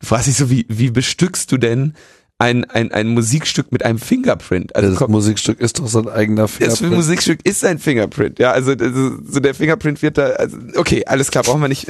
Du 0.01 0.07
fragst 0.07 0.27
dich 0.27 0.37
so, 0.37 0.51
wie, 0.51 0.67
wie 0.69 0.91
bestückst 0.91 1.51
du 1.53 1.59
denn 1.59 1.95
ein, 2.39 2.65
ein, 2.65 2.91
ein 2.91 3.09
Musikstück 3.09 3.71
mit 3.71 3.85
einem 3.85 3.99
Fingerprint. 3.99 4.75
Also 4.75 4.91
das 4.91 4.99
komm, 4.99 5.13
Musikstück 5.13 5.61
ist 5.61 5.79
doch 5.79 5.87
so 5.87 6.01
ein 6.01 6.09
eigener 6.09 6.49
Fingerprint. 6.49 6.83
Das 6.83 6.91
Musikstück 6.91 7.41
ist 7.45 7.65
ein 7.65 7.79
Fingerprint, 7.79 8.39
ja. 8.39 8.51
Also, 8.51 8.73
so 8.73 9.41
der 9.41 9.55
Fingerprint 9.55 10.03
wird 10.03 10.19
da, 10.19 10.31
also, 10.31 10.57
okay, 10.77 11.05
alles 11.07 11.31
klar, 11.31 11.45
brauchen 11.45 11.61
wir 11.61 11.69
nicht. 11.69 11.87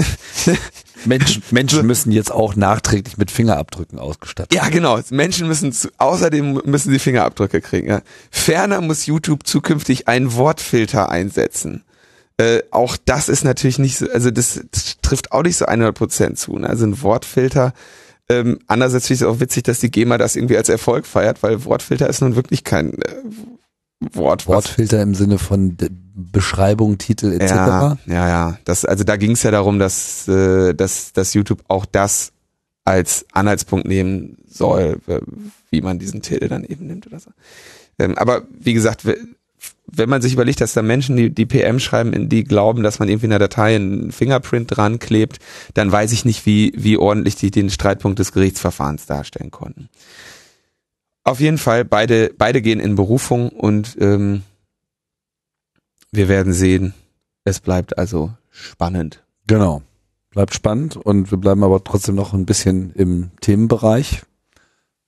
Menschen, 1.06 1.42
Menschen 1.50 1.86
müssen 1.86 2.12
jetzt 2.12 2.30
auch 2.30 2.56
nachträglich 2.56 3.16
mit 3.16 3.30
Fingerabdrücken 3.30 3.98
ausgestattet 3.98 4.54
Ja, 4.54 4.68
genau. 4.68 5.00
Menschen 5.10 5.48
müssen 5.48 5.72
zu, 5.72 5.88
außerdem 5.98 6.62
müssen 6.64 6.90
sie 6.90 6.98
Fingerabdrücke 6.98 7.60
kriegen. 7.60 7.88
Ja. 7.88 8.02
Ferner 8.30 8.80
muss 8.80 9.06
YouTube 9.06 9.46
zukünftig 9.46 10.08
einen 10.08 10.34
Wortfilter 10.34 11.10
einsetzen. 11.10 11.84
Äh, 12.36 12.62
auch 12.70 12.96
das 13.04 13.28
ist 13.28 13.44
natürlich 13.44 13.78
nicht 13.78 13.96
so, 13.96 14.10
also 14.10 14.30
das, 14.30 14.60
das 14.72 14.96
trifft 15.02 15.32
auch 15.32 15.42
nicht 15.42 15.56
so 15.56 15.66
100% 15.66 16.34
zu. 16.34 16.58
Ne? 16.58 16.68
Also 16.68 16.84
ein 16.84 17.00
Wortfilter 17.00 17.72
ähm, 18.28 18.58
andererseits 18.66 19.06
finde 19.06 19.16
ich 19.16 19.20
es 19.22 19.26
auch 19.26 19.40
witzig, 19.40 19.64
dass 19.64 19.80
die 19.80 19.90
GEMA 19.90 20.18
das 20.18 20.36
irgendwie 20.36 20.56
als 20.56 20.68
Erfolg 20.68 21.06
feiert, 21.06 21.42
weil 21.42 21.64
Wortfilter 21.64 22.08
ist 22.08 22.22
nun 22.22 22.36
wirklich 22.36 22.64
kein 22.64 22.94
äh, 23.02 23.14
Wort. 24.12 24.46
Wortfilter 24.46 25.02
im 25.02 25.14
Sinne 25.14 25.38
von 25.38 25.76
Beschreibung, 26.14 26.98
Titel 26.98 27.32
etc. 27.32 27.50
Ja, 27.50 27.96
ja, 28.06 28.28
ja. 28.28 28.58
Das, 28.64 28.84
also 28.84 29.04
da 29.04 29.16
ging 29.16 29.32
es 29.32 29.42
ja 29.42 29.50
darum, 29.50 29.78
dass, 29.78 30.26
äh, 30.28 30.74
dass, 30.74 31.12
dass 31.12 31.34
YouTube 31.34 31.62
auch 31.68 31.86
das 31.86 32.32
als 32.84 33.24
Anhaltspunkt 33.32 33.86
nehmen 33.86 34.36
soll, 34.46 35.00
wie 35.70 35.80
man 35.80 35.98
diesen 35.98 36.20
Titel 36.20 36.48
dann 36.48 36.64
eben 36.64 36.86
nimmt 36.86 37.06
oder 37.06 37.18
so. 37.18 37.30
Ähm, 37.98 38.18
aber 38.18 38.42
wie 38.50 38.74
gesagt, 38.74 39.06
wenn 39.86 40.08
man 40.08 40.22
sich 40.22 40.32
überlegt, 40.32 40.60
dass 40.60 40.72
da 40.72 40.82
Menschen, 40.82 41.16
die, 41.16 41.30
die 41.30 41.46
PM 41.46 41.78
schreiben, 41.78 42.28
die 42.28 42.44
glauben, 42.44 42.82
dass 42.82 42.98
man 42.98 43.08
irgendwie 43.08 43.26
in 43.26 43.30
der 43.30 43.38
Datei 43.38 43.76
einen 43.76 44.12
Fingerprint 44.12 44.74
dran 44.74 44.98
klebt, 44.98 45.38
dann 45.74 45.92
weiß 45.92 46.12
ich 46.12 46.24
nicht, 46.24 46.46
wie, 46.46 46.72
wie 46.76 46.96
ordentlich 46.96 47.36
die 47.36 47.50
den 47.50 47.70
Streitpunkt 47.70 48.18
des 48.18 48.32
Gerichtsverfahrens 48.32 49.06
darstellen 49.06 49.50
konnten. 49.50 49.88
Auf 51.22 51.40
jeden 51.40 51.58
Fall, 51.58 51.84
beide, 51.84 52.32
beide 52.36 52.60
gehen 52.60 52.80
in 52.80 52.96
Berufung 52.96 53.48
und 53.50 53.96
ähm, 54.00 54.42
wir 56.12 56.28
werden 56.28 56.52
sehen. 56.52 56.94
Es 57.44 57.60
bleibt 57.60 57.98
also 57.98 58.32
spannend. 58.50 59.22
Genau. 59.46 59.82
Bleibt 60.30 60.54
spannend 60.54 60.96
und 60.96 61.30
wir 61.30 61.38
bleiben 61.38 61.62
aber 61.62 61.82
trotzdem 61.84 62.14
noch 62.14 62.34
ein 62.34 62.46
bisschen 62.46 62.92
im 62.94 63.30
Themenbereich. 63.40 64.22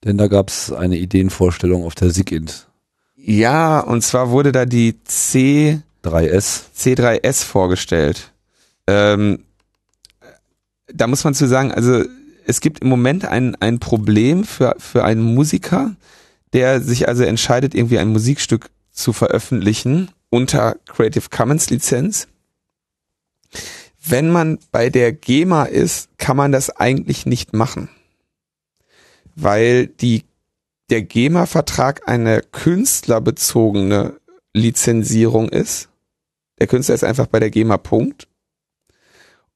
Denn 0.05 0.19
da 0.19 0.29
gab 0.29 0.49
es 0.49 0.73
eine 0.73 0.97
Ideenvorstellung 0.99 1.85
auf 1.85 1.95
der 1.95 2.11
SIGINT 2.11 2.69
ja, 3.29 3.81
und 3.81 4.03
zwar 4.03 4.31
wurde 4.31 4.53
da 4.53 4.67
die 4.67 4.95
C3S, 5.05 5.81
C3S 6.79 7.45
vorgestellt. 7.45 8.33
Ähm, 8.87 9.43
da 10.87 11.09
muss 11.09 11.25
man 11.25 11.35
zu 11.35 11.49
sagen, 11.49 11.73
also 11.73 12.05
es 12.47 12.61
gibt 12.61 12.83
im 12.83 12.89
Moment 12.89 13.25
ein, 13.25 13.57
ein 13.57 13.81
Problem 13.81 14.45
für, 14.45 14.77
für 14.79 15.05
einen 15.05 15.35
Musiker, 15.35 15.97
der 16.53 16.81
sich 16.81 17.09
also 17.09 17.25
entscheidet, 17.25 17.75
irgendwie 17.75 17.99
ein 17.99 18.11
Musikstück 18.11 18.71
zu 18.93 19.13
veröffentlichen 19.13 20.13
unter 20.31 20.77
Creative 20.87 21.29
Commons 21.29 21.69
Lizenz. 21.69 22.29
Wenn 24.05 24.31
man 24.31 24.61
bei 24.71 24.89
der 24.89 25.13
GEMA 25.13 25.65
ist, 25.65 26.17
kann 26.19 26.37
man 26.37 26.53
das 26.53 26.71
eigentlich 26.71 27.27
nicht 27.27 27.55
machen, 27.55 27.89
weil 29.35 29.89
die 29.89 30.23
der 30.91 31.03
GEMA-Vertrag 31.03 32.09
eine 32.09 32.43
künstlerbezogene 32.43 34.21
Lizenzierung 34.53 35.49
ist 35.49 35.89
Der 36.59 36.67
Künstler 36.67 36.95
ist 36.95 37.05
einfach 37.05 37.27
bei 37.27 37.41
der 37.41 37.51
GEMA 37.51 37.77
Punkt. 37.77 38.29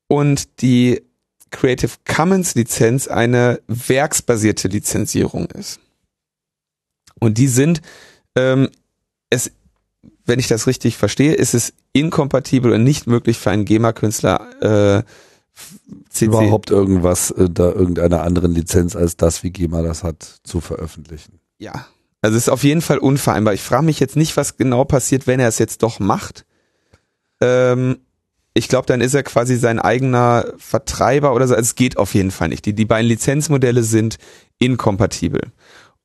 Und 0.09 0.61
die 0.61 1.03
Creative 1.51 1.93
Commons 2.05 2.55
Lizenz 2.55 3.09
eine 3.09 3.61
werksbasierte 3.66 4.69
Lizenzierung 4.69 5.47
ist. 5.47 5.81
Und 7.19 7.38
die 7.38 7.49
sind, 7.49 7.81
ähm, 8.37 8.69
es, 9.31 9.53
wenn 10.25 10.38
ich 10.38 10.49
das 10.49 10.66
richtig 10.66 10.97
verstehe, 10.97 11.35
ist 11.35 11.55
es 11.55 11.73
inkompatibel 11.93 12.73
und 12.73 12.85
nicht 12.85 13.07
möglich 13.07 13.38
für 13.38 13.51
einen 13.51 13.64
GEMA-Künstler 13.64 14.99
äh, 14.99 15.05
CC 16.21 16.27
überhaupt 16.27 16.71
irgendwas 16.71 17.31
äh, 17.33 17.49
da 17.51 17.71
irgendeiner 17.71 18.23
anderen 18.23 18.53
Lizenz 18.53 18.97
als 18.97 19.17
das, 19.17 19.43
wie 19.43 19.51
GEMA 19.51 19.83
das 19.83 20.03
hat, 20.03 20.41
zu 20.45 20.61
veröffentlichen. 20.61 21.41
Ja, 21.59 21.87
also 22.23 22.37
es 22.37 22.45
ist 22.45 22.49
auf 22.49 22.65
jeden 22.65 22.83
Fall 22.83 22.99
unvereinbar. 22.99 23.55
Ich 23.55 23.63
frage 23.63 23.85
mich 23.85 24.01
jetzt 24.01 24.17
nicht, 24.17 24.37
was 24.37 24.57
genau 24.57 24.85
passiert, 24.85 25.27
wenn 25.27 25.41
er 25.41 25.49
es 25.49 25.59
jetzt 25.59 25.83
doch 25.83 26.01
macht. 26.01 26.45
Ähm, 27.41 27.99
ich 28.53 28.69
glaube, 28.69 28.87
dann 28.87 29.01
ist 29.01 29.15
er 29.15 29.23
quasi 29.23 29.57
sein 29.57 29.79
eigener 29.79 30.53
Vertreiber 30.59 31.35
oder 31.35 31.47
so. 31.49 31.55
Also 31.55 31.69
es 31.69 31.75
geht 31.77 31.97
auf 31.97 32.15
jeden 32.15 32.31
Fall 32.31 32.49
nicht. 32.49 32.67
Die, 32.67 32.75
die 32.75 32.85
beiden 32.85 33.09
Lizenzmodelle 33.09 33.83
sind 33.83 34.19
inkompatibel. 34.59 35.53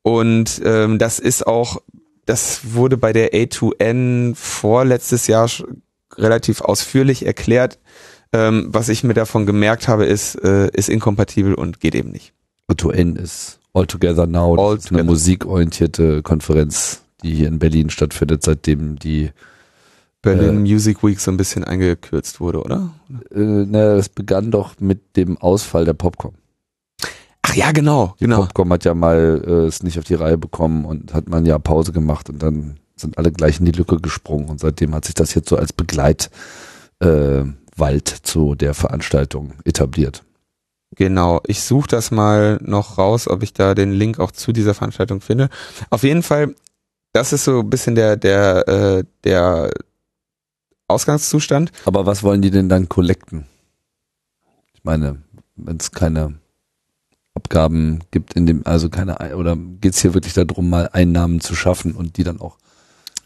Und 0.04 0.62
ähm, 0.63 0.99
das 0.99 1.19
ist 1.19 1.47
auch, 1.47 1.82
das 2.25 2.73
wurde 2.73 2.97
bei 2.97 3.12
der 3.12 3.34
A2N 3.34 4.36
vorletztes 4.36 5.28
Jahr 5.28 5.49
relativ 6.17 6.62
ausführlich 6.62 7.25
erklärt. 7.25 7.80
Ähm, 8.35 8.67
was 8.67 8.89
ich 8.89 9.03
mir 9.03 9.13
davon 9.13 9.45
gemerkt 9.45 9.87
habe, 9.87 10.05
ist, 10.05 10.35
äh, 10.35 10.69
ist 10.73 10.89
inkompatibel 10.89 11.53
und 11.53 11.79
geht 11.79 11.95
eben 11.95 12.11
nicht. 12.11 12.33
A2N 12.69 13.17
ist 13.17 13.59
All 13.73 13.87
Together 13.87 14.27
Now, 14.27 14.55
All 14.55 14.77
together. 14.77 14.95
eine 14.95 15.03
musikorientierte 15.03 16.21
Konferenz, 16.21 17.01
die 17.23 17.33
hier 17.33 17.47
in 17.47 17.59
Berlin 17.59 17.89
stattfindet, 17.89 18.43
seitdem 18.43 18.97
die 18.99 19.31
Berlin 20.21 20.57
äh, 20.57 20.71
Music 20.71 21.03
Week 21.03 21.19
so 21.19 21.31
ein 21.31 21.37
bisschen 21.37 21.63
eingekürzt 21.63 22.39
wurde, 22.41 22.61
oder? 22.61 22.93
Äh, 23.33 23.39
ne, 23.39 23.93
es 23.93 24.09
begann 24.09 24.51
doch 24.51 24.79
mit 24.79 25.15
dem 25.15 25.37
Ausfall 25.37 25.85
der 25.85 25.93
Popcorn. 25.93 26.35
Ach 27.43 27.53
ja, 27.53 27.71
genau. 27.71 28.15
Die 28.19 28.25
genau. 28.25 28.41
Popcorn 28.41 28.73
hat 28.73 28.83
ja 28.85 28.95
mal 28.95 29.43
äh, 29.45 29.51
es 29.67 29.83
nicht 29.83 29.97
auf 29.99 30.03
die 30.03 30.15
Reihe 30.15 30.37
bekommen 30.37 30.83
und 30.83 31.13
hat 31.13 31.29
man 31.29 31.45
ja 31.45 31.57
Pause 31.59 31.93
gemacht 31.93 32.29
und 32.29 32.41
dann 32.41 32.79
sind 32.97 33.17
alle 33.17 33.31
gleich 33.31 33.59
in 33.59 33.65
die 33.65 33.71
Lücke 33.71 33.97
gesprungen 33.97 34.49
und 34.49 34.59
seitdem 34.59 34.95
hat 34.95 35.05
sich 35.05 35.15
das 35.15 35.33
jetzt 35.35 35.47
so 35.49 35.57
als 35.57 35.71
Begleitwald 35.71 36.31
äh, 37.01 37.43
zu 38.23 38.55
der 38.55 38.73
Veranstaltung 38.73 39.53
etabliert. 39.63 40.23
Genau, 40.95 41.41
ich 41.45 41.61
suche 41.61 41.89
das 41.89 42.11
mal 42.11 42.59
noch 42.61 42.97
raus, 42.97 43.27
ob 43.27 43.43
ich 43.43 43.53
da 43.53 43.75
den 43.75 43.91
Link 43.91 44.19
auch 44.19 44.31
zu 44.31 44.53
dieser 44.53 44.73
Veranstaltung 44.73 45.19
finde. 45.19 45.49
Auf 45.89 46.03
jeden 46.03 46.23
Fall, 46.23 46.55
das 47.11 47.33
ist 47.33 47.43
so 47.43 47.59
ein 47.59 47.69
bisschen 47.69 47.95
der 47.95 48.15
der 48.15 48.67
äh, 48.67 49.03
der 49.23 49.71
Ausgangszustand. 50.88 51.71
Aber 51.85 52.05
was 52.05 52.23
wollen 52.23 52.41
die 52.41 52.51
denn 52.51 52.69
dann 52.69 52.88
collecten? 52.88 53.45
Ich 54.73 54.83
meine, 54.83 55.21
wenn 55.55 55.77
es 55.77 55.91
keine 55.91 56.35
Abgaben 57.33 57.99
gibt 58.11 58.33
in 58.33 58.45
dem, 58.45 58.65
also 58.65 58.89
keine, 58.89 59.35
oder 59.35 59.57
geht 59.57 59.93
es 59.93 60.01
hier 60.01 60.13
wirklich 60.13 60.33
darum, 60.33 60.69
mal 60.69 60.89
Einnahmen 60.93 61.41
zu 61.41 61.55
schaffen 61.55 61.93
und 61.93 62.17
die 62.17 62.23
dann 62.23 62.39
auch 62.39 62.57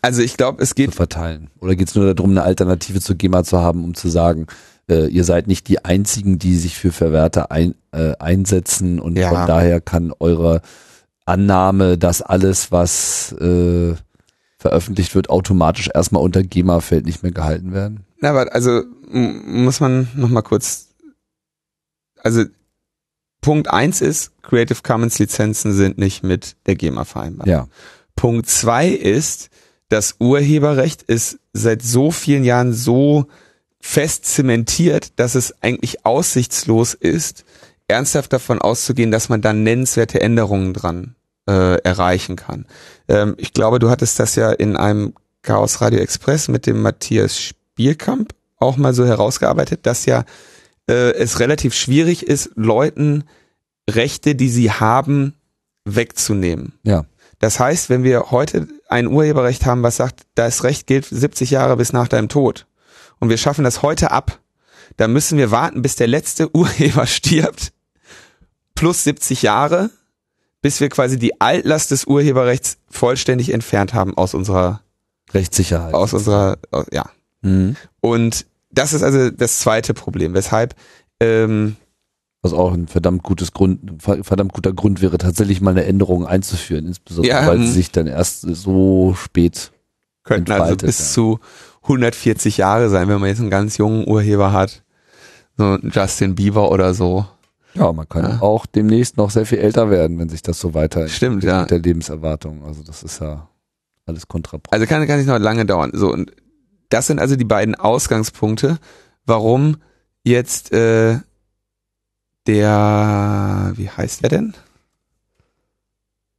also 0.02 0.22
ich 0.22 0.38
glaube, 0.38 0.62
es 0.64 0.76
geht 0.76 0.92
zu 0.92 0.98
verteilen. 0.98 1.50
Oder 1.60 1.76
geht 1.76 1.90
es 1.90 1.96
nur 1.96 2.14
darum, 2.14 2.32
eine 2.32 2.44
Alternative 2.44 3.02
zur 3.02 3.16
GEMA 3.16 3.44
zu 3.44 3.60
haben, 3.60 3.84
um 3.84 3.94
zu 3.94 4.10
sagen, 4.10 4.48
äh, 4.90 5.08
ihr 5.08 5.24
seid 5.24 5.48
nicht 5.48 5.68
die 5.68 5.84
einzigen, 5.86 6.40
die 6.40 6.56
sich 6.56 6.78
für 6.78 6.92
Verwerter 6.92 7.52
ein, 7.52 7.76
äh, 7.92 8.14
einsetzen 8.20 9.00
und 9.00 9.18
ja. 9.18 9.30
von 9.30 9.48
daher 9.48 9.82
kann 9.82 10.14
eure 10.20 10.62
Annahme, 11.26 11.98
dass 11.98 12.22
alles, 12.22 12.72
was 12.72 13.34
äh, 13.34 13.94
veröffentlicht 14.58 15.16
wird, 15.16 15.30
automatisch 15.30 15.90
erstmal 15.94 16.24
unter 16.24 16.44
GEMA-Feld 16.44 17.06
nicht 17.06 17.24
mehr 17.24 17.32
gehalten 17.32 17.72
werden? 17.72 18.06
Na, 18.20 18.32
aber 18.32 18.54
also 18.54 18.84
muss 19.12 19.80
man 19.80 20.10
nochmal 20.16 20.44
kurz, 20.44 20.90
also 22.22 22.44
Punkt 23.42 23.70
eins 23.70 24.02
ist, 24.02 24.32
Creative 24.42 24.80
Commons 24.84 25.18
Lizenzen 25.20 25.74
sind 25.74 25.98
nicht 25.98 26.24
mit 26.24 26.58
der 26.66 26.76
GEMA 26.76 27.06
vereinbar. 27.06 27.48
Ja. 27.48 27.68
Punkt 28.16 28.50
zwei 28.50 28.90
ist, 28.90 29.50
das 29.90 30.16
Urheberrecht 30.20 31.04
ist 31.04 31.40
seit 31.54 31.82
so 31.82 32.12
vielen 32.12 32.44
Jahren 32.44 32.74
so 32.74 33.28
fest 33.82 34.26
zementiert, 34.26 35.20
dass 35.20 35.36
es 35.36 35.56
eigentlich 35.62 36.06
aussichtslos 36.06 36.94
ist, 36.94 37.44
ernsthaft 37.88 38.32
davon 38.34 38.60
auszugehen, 38.60 39.12
dass 39.12 39.30
man 39.30 39.42
dann 39.42 39.64
nennenswerte 39.64 40.22
Änderungen 40.22 40.74
dran 40.74 41.16
äh, 41.48 41.82
erreichen 41.82 42.36
kann. 42.36 42.66
Ähm, 43.08 43.36
ich 43.38 43.54
glaube, 43.54 43.80
du 43.80 43.90
hattest 43.90 44.20
das 44.20 44.36
ja 44.36 44.52
in 44.52 44.78
einem 44.78 45.14
Chaos 45.42 45.82
Radio 45.82 46.00
Express 46.00 46.48
mit 46.50 46.68
dem 46.68 46.82
Matthias 46.82 47.40
Spielkamp 47.40 48.34
auch 48.58 48.78
mal 48.78 48.94
so 48.94 49.06
herausgearbeitet, 49.06 49.86
dass 49.86 50.06
ja 50.06 50.26
äh, 50.88 51.14
es 51.14 51.40
relativ 51.40 51.74
schwierig 51.74 52.24
ist, 52.28 52.52
Leuten 52.56 53.24
Rechte, 53.90 54.36
die 54.36 54.50
sie 54.50 54.72
haben, 54.72 55.34
wegzunehmen. 55.86 56.74
Ja. 56.84 57.06
Das 57.40 57.60
heißt, 57.60 57.90
wenn 57.90 58.04
wir 58.04 58.32
heute 58.32 58.68
ein 58.90 59.08
Urheberrecht 59.08 59.66
haben, 59.66 59.84
was 59.84 59.98
sagt, 59.98 60.22
das 60.36 60.64
Recht 60.64 60.88
gilt 60.88 61.06
70 61.06 61.52
Jahre 61.52 61.78
bis 61.78 61.94
nach 61.94 62.08
deinem 62.08 62.28
Tod 62.28 62.66
und 63.20 63.30
wir 63.30 63.38
schaffen 63.38 63.64
das 63.64 63.82
heute 63.82 64.12
ab, 64.12 64.40
dann 64.98 65.14
müssen 65.14 65.38
wir 65.38 65.52
warten, 65.52 65.82
bis 65.82 65.96
der 65.96 66.08
letzte 66.08 66.54
Urheber 66.56 67.06
stirbt, 67.06 67.72
plus 68.76 69.04
70 69.04 69.44
Jahre, 69.44 69.92
bis 70.62 70.82
wir 70.82 70.90
quasi 70.90 71.18
die 71.18 71.40
Altlast 71.40 71.92
des 71.92 72.06
Urheberrechts 72.06 72.78
vollständig 72.90 73.54
entfernt 73.54 73.94
haben 73.94 74.18
aus 74.18 74.34
unserer 74.34 74.82
Rechtssicherheit. 75.34 75.94
Aus 75.94 76.14
unserer, 76.14 76.58
ja. 76.92 77.10
Mhm. 77.42 77.76
Und 78.02 78.46
das 78.72 78.94
ist 78.94 79.04
also 79.04 79.30
das 79.30 79.60
zweite 79.60 79.94
Problem, 79.94 80.34
weshalb 80.34 80.76
ähm, 81.20 81.76
was 82.42 82.54
auch 82.54 82.74
ein 82.74 82.88
verdammt 82.88 83.24
gutes 83.24 83.52
Grund, 83.52 84.02
verdammt 84.02 84.54
guter 84.54 84.74
Grund 84.74 85.02
wäre, 85.02 85.18
tatsächlich 85.18 85.62
mal 85.62 85.72
eine 85.72 85.86
Änderung 85.86 86.26
einzuführen, 86.26 86.86
insbesondere 86.88 87.34
ja, 87.34 87.48
weil 87.48 87.60
sie 87.60 87.68
mhm. 87.68 87.72
sich 87.72 87.92
dann 87.92 88.08
erst 88.08 88.42
so 88.42 89.14
spät 89.16 89.72
könnten 90.24 90.52
also 90.52 90.76
bis 90.78 91.00
ja. 91.00 91.06
zu 91.06 91.40
140 91.84 92.58
Jahre 92.58 92.90
sein, 92.90 93.08
wenn 93.08 93.20
man 93.20 93.30
jetzt 93.30 93.40
einen 93.40 93.50
ganz 93.50 93.78
jungen 93.78 94.08
Urheber 94.08 94.54
hat, 94.54 94.84
so 95.58 95.78
Justin 95.92 96.36
Bieber 96.36 96.72
oder 96.72 96.94
so. 96.94 97.26
Ja, 97.74 97.92
man 97.92 98.08
kann 98.08 98.24
ja. 98.24 98.42
auch 98.42 98.66
demnächst 98.66 99.18
noch 99.18 99.30
sehr 99.30 99.46
viel 99.46 99.60
älter 99.60 99.90
werden, 99.90 100.18
wenn 100.18 100.30
sich 100.30 100.42
das 100.42 100.60
so 100.60 100.74
weiter 100.74 101.08
Stimmt, 101.08 101.44
ja. 101.44 101.62
mit 101.62 101.72
der 101.72 101.80
Lebenserwartung. 101.80 102.64
Also 102.64 102.84
das 102.84 103.04
ist 103.04 103.22
ja 103.22 103.48
alles 104.06 104.28
kontraproduktiv. 104.28 104.74
Also 104.74 104.86
kann, 104.86 105.06
kann 105.08 105.20
nicht 105.20 105.28
noch 105.28 105.40
lange 105.40 105.66
dauern. 105.66 105.92
So, 105.94 106.12
und 106.12 106.32
das 106.90 107.08
sind 107.08 107.20
also 107.20 107.36
die 107.36 107.46
beiden 107.46 107.76
Ausgangspunkte, 107.76 108.80
warum 109.26 109.78
jetzt 110.24 110.74
äh, 110.74 111.20
der, 112.50 113.74
wie 113.76 113.90
heißt 113.90 114.24
der 114.24 114.30
denn? 114.30 114.54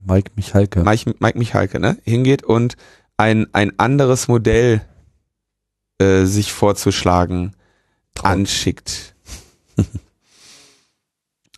Mike 0.01 0.33
Michalke. 0.35 0.83
Mike, 0.83 1.15
Mike 1.21 1.39
Michalke, 1.39 1.79
ne? 1.79 1.99
Hingeht 2.03 2.43
und 2.43 2.77
ein, 3.17 3.47
ein 3.53 3.79
anderes 3.79 4.27
Modell 4.27 4.81
äh, 5.99 6.25
sich 6.25 6.53
vorzuschlagen 6.53 7.55
Traum. 8.17 8.33
anschickt. 8.33 9.15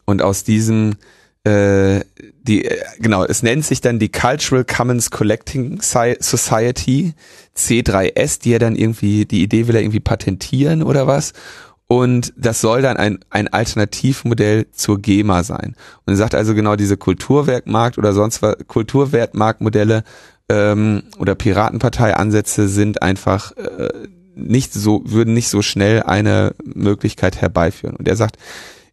und 0.05 0.21
aus 0.21 0.45
diesem 0.45 0.97
äh, 1.45 2.01
die 2.43 2.67
äh, 2.67 2.85
genau, 2.99 3.25
es 3.25 3.43
nennt 3.43 3.65
sich 3.65 3.81
dann 3.81 3.99
die 3.99 4.13
Cultural 4.13 4.65
Commons 4.65 5.11
Collecting 5.11 5.81
Society 5.81 7.15
C3S, 7.57 8.41
die 8.43 8.53
er 8.53 8.59
dann 8.59 8.77
irgendwie 8.77 9.25
die 9.25 9.43
Idee 9.43 9.67
will 9.67 9.77
er 9.77 9.81
irgendwie 9.81 10.01
patentieren 10.01 10.83
oder 10.83 11.07
was 11.07 11.33
und 11.93 12.33
das 12.39 12.63
soll 12.63 12.81
dann 12.81 12.97
ein, 12.97 13.19
ein 13.29 13.49
Alternativmodell 13.49 14.71
zur 14.73 14.99
GEMA 14.99 15.45
sein. 15.45 15.77
Und 16.07 16.15
er 16.15 16.17
sagt 16.17 16.35
also 16.35 16.55
genau 16.55 16.75
diese 16.75 16.97
Kulturwerkmarkt 16.97 17.99
oder 17.99 18.15
sonst 18.15 18.41
was 18.41 18.57
Kulturwertmarktmodelle 18.67 20.03
ähm, 20.49 21.03
oder 21.19 21.35
Piratenpartei-Ansätze 21.35 22.69
sind 22.69 23.03
einfach 23.03 23.55
äh, 23.59 23.91
nicht 24.35 24.73
so, 24.73 25.03
würden 25.05 25.35
nicht 25.35 25.51
so 25.51 25.61
schnell 25.61 26.03
eine 26.05 26.55
Möglichkeit 26.65 27.43
herbeiführen. 27.43 27.97
Und 27.97 28.09
er 28.09 28.17
sagt, 28.17 28.39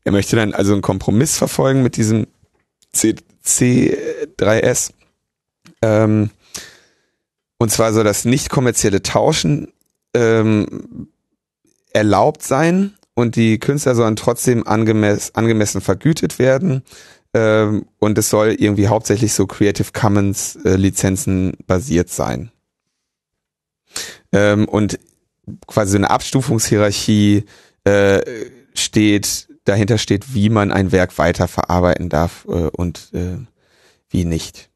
er 0.03 0.11
möchte 0.11 0.35
dann 0.35 0.53
also 0.53 0.73
einen 0.73 0.81
Kompromiss 0.81 1.37
verfolgen 1.37 1.83
mit 1.83 1.95
diesem 1.95 2.27
C, 2.91 3.15
C3S. 3.45 4.91
Ähm, 5.81 6.31
und 7.59 7.71
zwar 7.71 7.93
soll 7.93 8.03
das 8.03 8.25
nicht 8.25 8.49
kommerzielle 8.49 9.01
Tauschen 9.01 9.71
ähm, 10.13 11.07
erlaubt 11.93 12.43
sein 12.43 12.95
und 13.13 13.35
die 13.35 13.59
Künstler 13.59 13.95
sollen 13.95 14.15
trotzdem 14.15 14.65
angemess, 14.65 15.31
angemessen 15.35 15.81
vergütet 15.81 16.39
werden. 16.39 16.83
Ähm, 17.33 17.85
und 17.99 18.17
es 18.17 18.29
soll 18.29 18.55
irgendwie 18.57 18.87
hauptsächlich 18.87 19.33
so 19.33 19.45
Creative 19.45 19.91
Commons 19.93 20.57
äh, 20.63 20.75
Lizenzen 20.75 21.53
basiert 21.67 22.09
sein. 22.09 22.51
Ähm, 24.31 24.67
und 24.67 24.99
quasi 25.67 25.91
so 25.91 25.97
eine 25.97 26.09
Abstufungshierarchie 26.09 27.45
äh, 27.83 28.21
steht, 28.73 29.47
dahinter 29.65 29.97
steht, 29.97 30.33
wie 30.33 30.49
man 30.49 30.71
ein 30.71 30.91
Werk 30.91 31.17
weiterverarbeiten 31.17 32.09
darf 32.09 32.45
äh, 32.47 32.69
und 32.69 33.09
äh, 33.13 33.37
wie 34.09 34.25
nicht. 34.25 34.69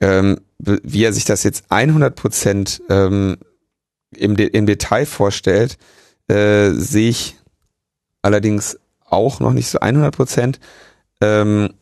Ähm, 0.00 0.40
wie 0.58 1.04
er 1.04 1.12
sich 1.12 1.24
das 1.24 1.42
jetzt 1.42 1.64
100 1.70 2.14
Prozent 2.14 2.82
ähm, 2.88 3.38
im, 4.14 4.36
im 4.36 4.66
Detail 4.66 5.06
vorstellt, 5.06 5.78
äh, 6.32 6.72
sehe 6.72 7.10
ich 7.10 7.36
allerdings 8.22 8.78
auch 9.04 9.40
noch 9.40 9.52
nicht 9.52 9.68
so 9.68 9.80
100 9.80 10.14
Prozent. 10.14 10.60
Ähm, 11.20 11.74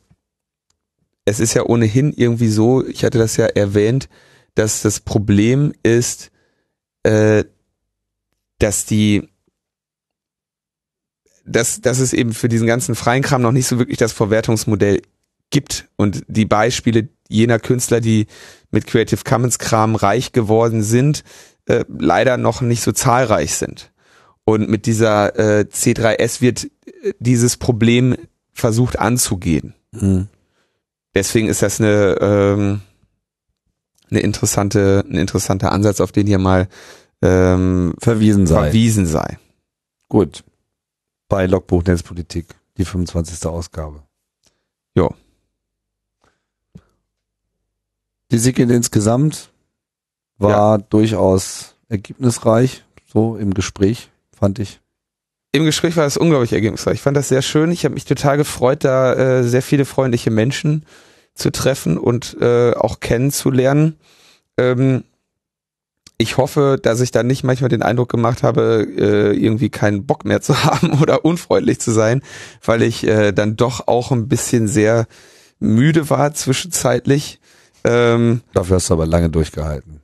es 1.24 1.38
ist 1.38 1.54
ja 1.54 1.64
ohnehin 1.64 2.12
irgendwie 2.12 2.48
so, 2.48 2.84
ich 2.84 3.04
hatte 3.04 3.18
das 3.18 3.36
ja 3.36 3.46
erwähnt, 3.46 4.08
dass 4.56 4.82
das 4.82 4.98
Problem 4.98 5.72
ist, 5.84 6.32
äh, 7.04 7.44
dass 8.58 8.84
die 8.86 9.28
dass, 11.46 11.80
dass 11.80 11.98
es 11.98 12.12
eben 12.12 12.32
für 12.32 12.48
diesen 12.48 12.66
ganzen 12.66 12.94
freien 12.94 13.22
Kram 13.22 13.42
noch 13.42 13.52
nicht 13.52 13.66
so 13.66 13.78
wirklich 13.78 13.98
das 13.98 14.12
Verwertungsmodell 14.12 15.02
gibt 15.50 15.88
und 15.96 16.22
die 16.28 16.44
Beispiele 16.44 17.08
jener 17.28 17.58
Künstler, 17.58 18.00
die 18.00 18.26
mit 18.70 18.86
Creative 18.86 19.22
Commons 19.24 19.58
Kram 19.58 19.96
reich 19.96 20.32
geworden 20.32 20.82
sind, 20.82 21.24
äh, 21.66 21.84
leider 21.88 22.36
noch 22.36 22.60
nicht 22.60 22.82
so 22.82 22.92
zahlreich 22.92 23.54
sind. 23.54 23.90
Und 24.44 24.68
mit 24.68 24.86
dieser 24.86 25.38
äh, 25.38 25.64
C3S 25.64 26.40
wird 26.40 26.64
äh, 26.64 27.12
dieses 27.18 27.56
Problem 27.56 28.16
versucht 28.52 28.98
anzugehen. 28.98 29.74
Mhm. 29.92 30.28
Deswegen 31.14 31.48
ist 31.48 31.62
das 31.62 31.80
eine, 31.80 32.16
ähm, 32.20 32.80
eine 34.10 34.20
interessante, 34.20 35.04
ein 35.08 35.16
interessanter 35.16 35.72
Ansatz, 35.72 36.00
auf 36.00 36.12
den 36.12 36.26
hier 36.26 36.38
mal 36.38 36.68
ähm, 37.22 37.94
verwiesen 37.98 38.46
sei. 38.46 38.64
Verwiesen 38.64 39.06
sei. 39.06 39.38
Gut. 40.08 40.44
Bei 41.28 41.46
Logbuch 41.46 41.84
Netzpolitik, 41.84 42.46
die 42.76 42.84
25. 42.84 43.46
Ausgabe. 43.46 44.02
Jo. 44.94 45.14
Die 48.30 48.38
Siegel 48.38 48.70
insgesamt 48.70 49.50
war 50.38 50.78
ja. 50.78 50.78
durchaus 50.78 51.74
ergebnisreich, 51.88 52.84
so 53.12 53.36
im 53.36 53.54
Gespräch, 53.54 54.09
fand 54.40 54.58
ich. 54.58 54.80
Im 55.52 55.64
Gespräch 55.64 55.96
war 55.96 56.06
es 56.06 56.16
unglaublich 56.16 56.52
ergebnisreich. 56.52 56.94
Ich 56.94 57.02
fand 57.02 57.16
das 57.16 57.28
sehr 57.28 57.42
schön. 57.42 57.72
Ich 57.72 57.84
habe 57.84 57.94
mich 57.94 58.04
total 58.04 58.36
gefreut, 58.36 58.84
da 58.84 59.14
äh, 59.14 59.44
sehr 59.44 59.62
viele 59.62 59.84
freundliche 59.84 60.30
Menschen 60.30 60.84
zu 61.34 61.50
treffen 61.50 61.98
und 61.98 62.36
äh, 62.40 62.72
auch 62.72 63.00
kennenzulernen. 63.00 63.96
Ähm, 64.56 65.04
ich 66.18 66.36
hoffe, 66.36 66.78
dass 66.80 67.00
ich 67.00 67.10
dann 67.10 67.26
nicht 67.26 67.44
manchmal 67.44 67.70
den 67.70 67.82
Eindruck 67.82 68.10
gemacht 68.10 68.42
habe, 68.42 68.86
äh, 68.96 69.32
irgendwie 69.36 69.70
keinen 69.70 70.06
Bock 70.06 70.24
mehr 70.24 70.40
zu 70.40 70.64
haben 70.64 71.00
oder 71.00 71.24
unfreundlich 71.24 71.80
zu 71.80 71.90
sein, 71.90 72.22
weil 72.64 72.82
ich 72.82 73.06
äh, 73.06 73.32
dann 73.32 73.56
doch 73.56 73.88
auch 73.88 74.12
ein 74.12 74.28
bisschen 74.28 74.68
sehr 74.68 75.06
müde 75.58 76.10
war 76.10 76.32
zwischenzeitlich. 76.32 77.40
Ähm, 77.84 78.42
Dafür 78.52 78.76
hast 78.76 78.90
du 78.90 78.94
aber 78.94 79.06
lange 79.06 79.30
durchgehalten. 79.30 80.00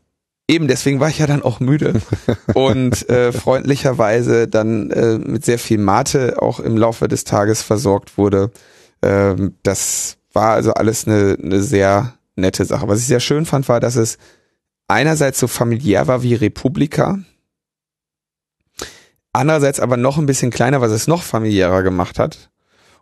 Eben, 0.48 0.68
deswegen 0.68 1.00
war 1.00 1.08
ich 1.08 1.18
ja 1.18 1.26
dann 1.26 1.42
auch 1.42 1.58
müde 1.58 2.00
und 2.54 3.08
äh, 3.08 3.32
freundlicherweise 3.32 4.46
dann 4.46 4.90
äh, 4.92 5.18
mit 5.18 5.44
sehr 5.44 5.58
viel 5.58 5.78
Mate 5.78 6.40
auch 6.40 6.60
im 6.60 6.76
Laufe 6.76 7.08
des 7.08 7.24
Tages 7.24 7.62
versorgt 7.62 8.16
wurde. 8.16 8.52
Ähm, 9.02 9.56
das 9.64 10.18
war 10.32 10.52
also 10.52 10.74
alles 10.74 11.06
eine, 11.06 11.36
eine 11.42 11.62
sehr 11.62 12.14
nette 12.36 12.64
Sache. 12.64 12.86
Was 12.86 13.00
ich 13.00 13.06
sehr 13.06 13.20
schön 13.20 13.44
fand, 13.44 13.68
war, 13.68 13.80
dass 13.80 13.96
es 13.96 14.18
einerseits 14.86 15.40
so 15.40 15.48
familiär 15.48 16.06
war 16.06 16.22
wie 16.22 16.34
Republika, 16.34 17.18
andererseits 19.32 19.80
aber 19.80 19.96
noch 19.96 20.18
ein 20.18 20.26
bisschen 20.26 20.50
kleiner, 20.50 20.80
was 20.80 20.92
es 20.92 21.08
noch 21.08 21.22
familiärer 21.22 21.82
gemacht 21.82 22.18
hat. 22.18 22.50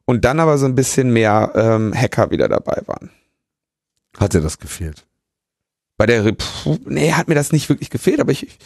Und 0.07 0.25
dann 0.25 0.39
aber 0.41 0.59
so 0.59 0.67
ein 0.67 0.75
bisschen 0.75 1.13
mehr 1.13 1.53
ähm, 1.55 1.95
Hacker 1.95 2.31
wieder 2.31 2.49
dabei 2.49 2.83
waren. 2.87 3.11
Hat 4.19 4.35
dir 4.35 4.43
das 4.43 4.59
gefehlt? 4.59 5.07
Bei 5.97 6.07
der 6.07 6.25
Repu 6.25 6.79
nee, 6.87 7.13
hat 7.13 7.29
mir 7.29 7.35
das 7.35 7.53
nicht 7.53 7.69
wirklich 7.69 7.91
gefehlt, 7.91 8.21
aber 8.21 8.33
ich, 8.33 8.45
ich 8.45 8.59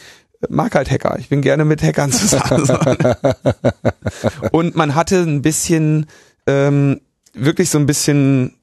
mag 0.48 0.74
halt 0.74 0.90
Hacker. 0.90 1.18
Ich 1.18 1.28
bin 1.28 1.42
gerne 1.42 1.64
mit 1.64 1.82
Hackern 1.82 2.12
zusammen. 2.12 2.66
und 4.52 4.76
man 4.76 4.94
hatte 4.94 5.22
ein 5.22 5.42
bisschen, 5.42 6.06
ähm, 6.46 7.00
wirklich 7.34 7.70
so 7.70 7.78
ein 7.78 7.86
bisschen 7.86 8.54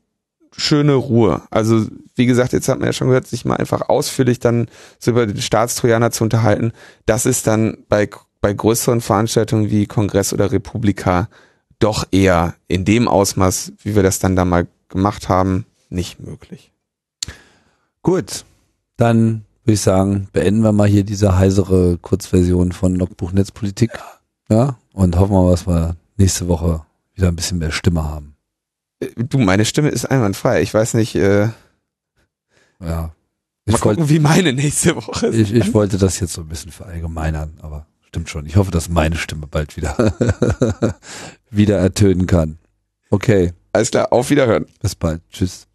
schöne 0.57 0.93
Ruhe. 0.93 1.41
Also 1.49 1.86
wie 2.16 2.26
gesagt, 2.26 2.53
jetzt 2.53 2.70
hat 2.70 2.80
man 2.80 2.88
ja 2.88 2.93
schon 2.93 3.07
gehört, 3.07 3.28
sich 3.28 3.45
mal 3.45 3.57
einfach 3.57 3.89
ausführlich 3.89 4.39
dann 4.39 4.68
so 4.99 5.11
über 5.11 5.28
den 5.28 5.41
Staatstrojaner 5.41 6.11
zu 6.11 6.24
unterhalten. 6.24 6.72
Das 7.05 7.26
ist 7.26 7.47
dann 7.47 7.78
bei, 7.89 8.09
bei 8.41 8.53
größeren 8.53 9.01
Veranstaltungen 9.01 9.70
wie 9.70 9.86
Kongress 9.86 10.34
oder 10.34 10.51
Republika 10.51 11.30
doch 11.80 12.05
eher 12.11 12.55
in 12.68 12.86
dem 12.86 13.07
Ausmaß, 13.07 13.74
wie 13.84 13.95
wir 13.95 14.03
das 14.03 14.20
dann 14.20 14.36
da 14.36 14.45
mal 14.45 14.68
gemacht 14.88 15.28
haben, 15.28 15.66
nicht 15.89 16.22
möglich. 16.22 16.72
Gut, 18.01 18.45
dann 18.98 19.46
würde 19.64 19.74
ich 19.74 19.82
sagen, 19.82 20.28
beenden 20.32 20.62
wir 20.62 20.72
mal 20.72 20.88
hier 20.88 21.04
diese 21.04 21.38
heisere 21.38 21.98
Kurzversion 21.98 22.72
von 22.72 22.96
Logbuch 22.96 23.32
Netzpolitik. 23.32 23.91
Ja. 24.50 24.56
ja, 24.56 24.78
und 24.93 25.18
hoffen 25.18 25.34
wir 25.34 25.43
mal, 25.43 25.52
dass 25.52 25.68
wir 25.68 25.96
nächste 26.18 26.48
Woche 26.48 26.86
wieder 27.14 27.30
ein 27.30 27.36
bisschen 27.36 27.58
mehr 27.58 27.72
Stimme 27.72 28.04
haben. 28.04 28.36
Äh, 29.00 29.10
du, 29.16 29.39
meine 29.39 29.66
Stimme 29.66 29.89
ist 29.89 30.06
einwandfrei. 30.06 30.62
Ich 30.62 30.74
weiß 30.74 30.93
nicht, 30.93 31.16
äh, 31.16 31.50
ja. 32.80 33.12
Ich 33.68 33.74
mal 33.74 33.80
gucken, 33.80 33.98
wollt, 33.98 34.10
wie 34.10 34.20
meine 34.20 34.54
nächste 34.54 34.96
Woche 34.96 35.28
ist. 35.28 35.36
Ich, 35.36 35.54
ich 35.54 35.74
wollte 35.74 35.98
das 35.98 36.20
jetzt 36.20 36.34
so 36.34 36.41
ein 36.41 36.48
bisschen 36.48 36.72
verallgemeinern, 36.72 37.58
aber 37.62 37.88
stimmt 38.06 38.30
schon. 38.30 38.46
Ich 38.46 38.58
hoffe, 38.58 38.70
dass 38.70 38.89
meine 38.89 39.16
Stimme 39.16 39.48
bald 39.48 39.76
wieder, 39.76 39.96
wieder 41.50 41.80
ertönen 41.80 42.28
kann. 42.28 42.60
Okay. 43.10 43.54
Alles 43.74 43.91
klar, 43.91 44.14
auf 44.14 44.30
Wiederhören. 44.30 44.68
Bis 44.82 44.96
bald. 44.96 45.22
Tschüss. 45.32 45.68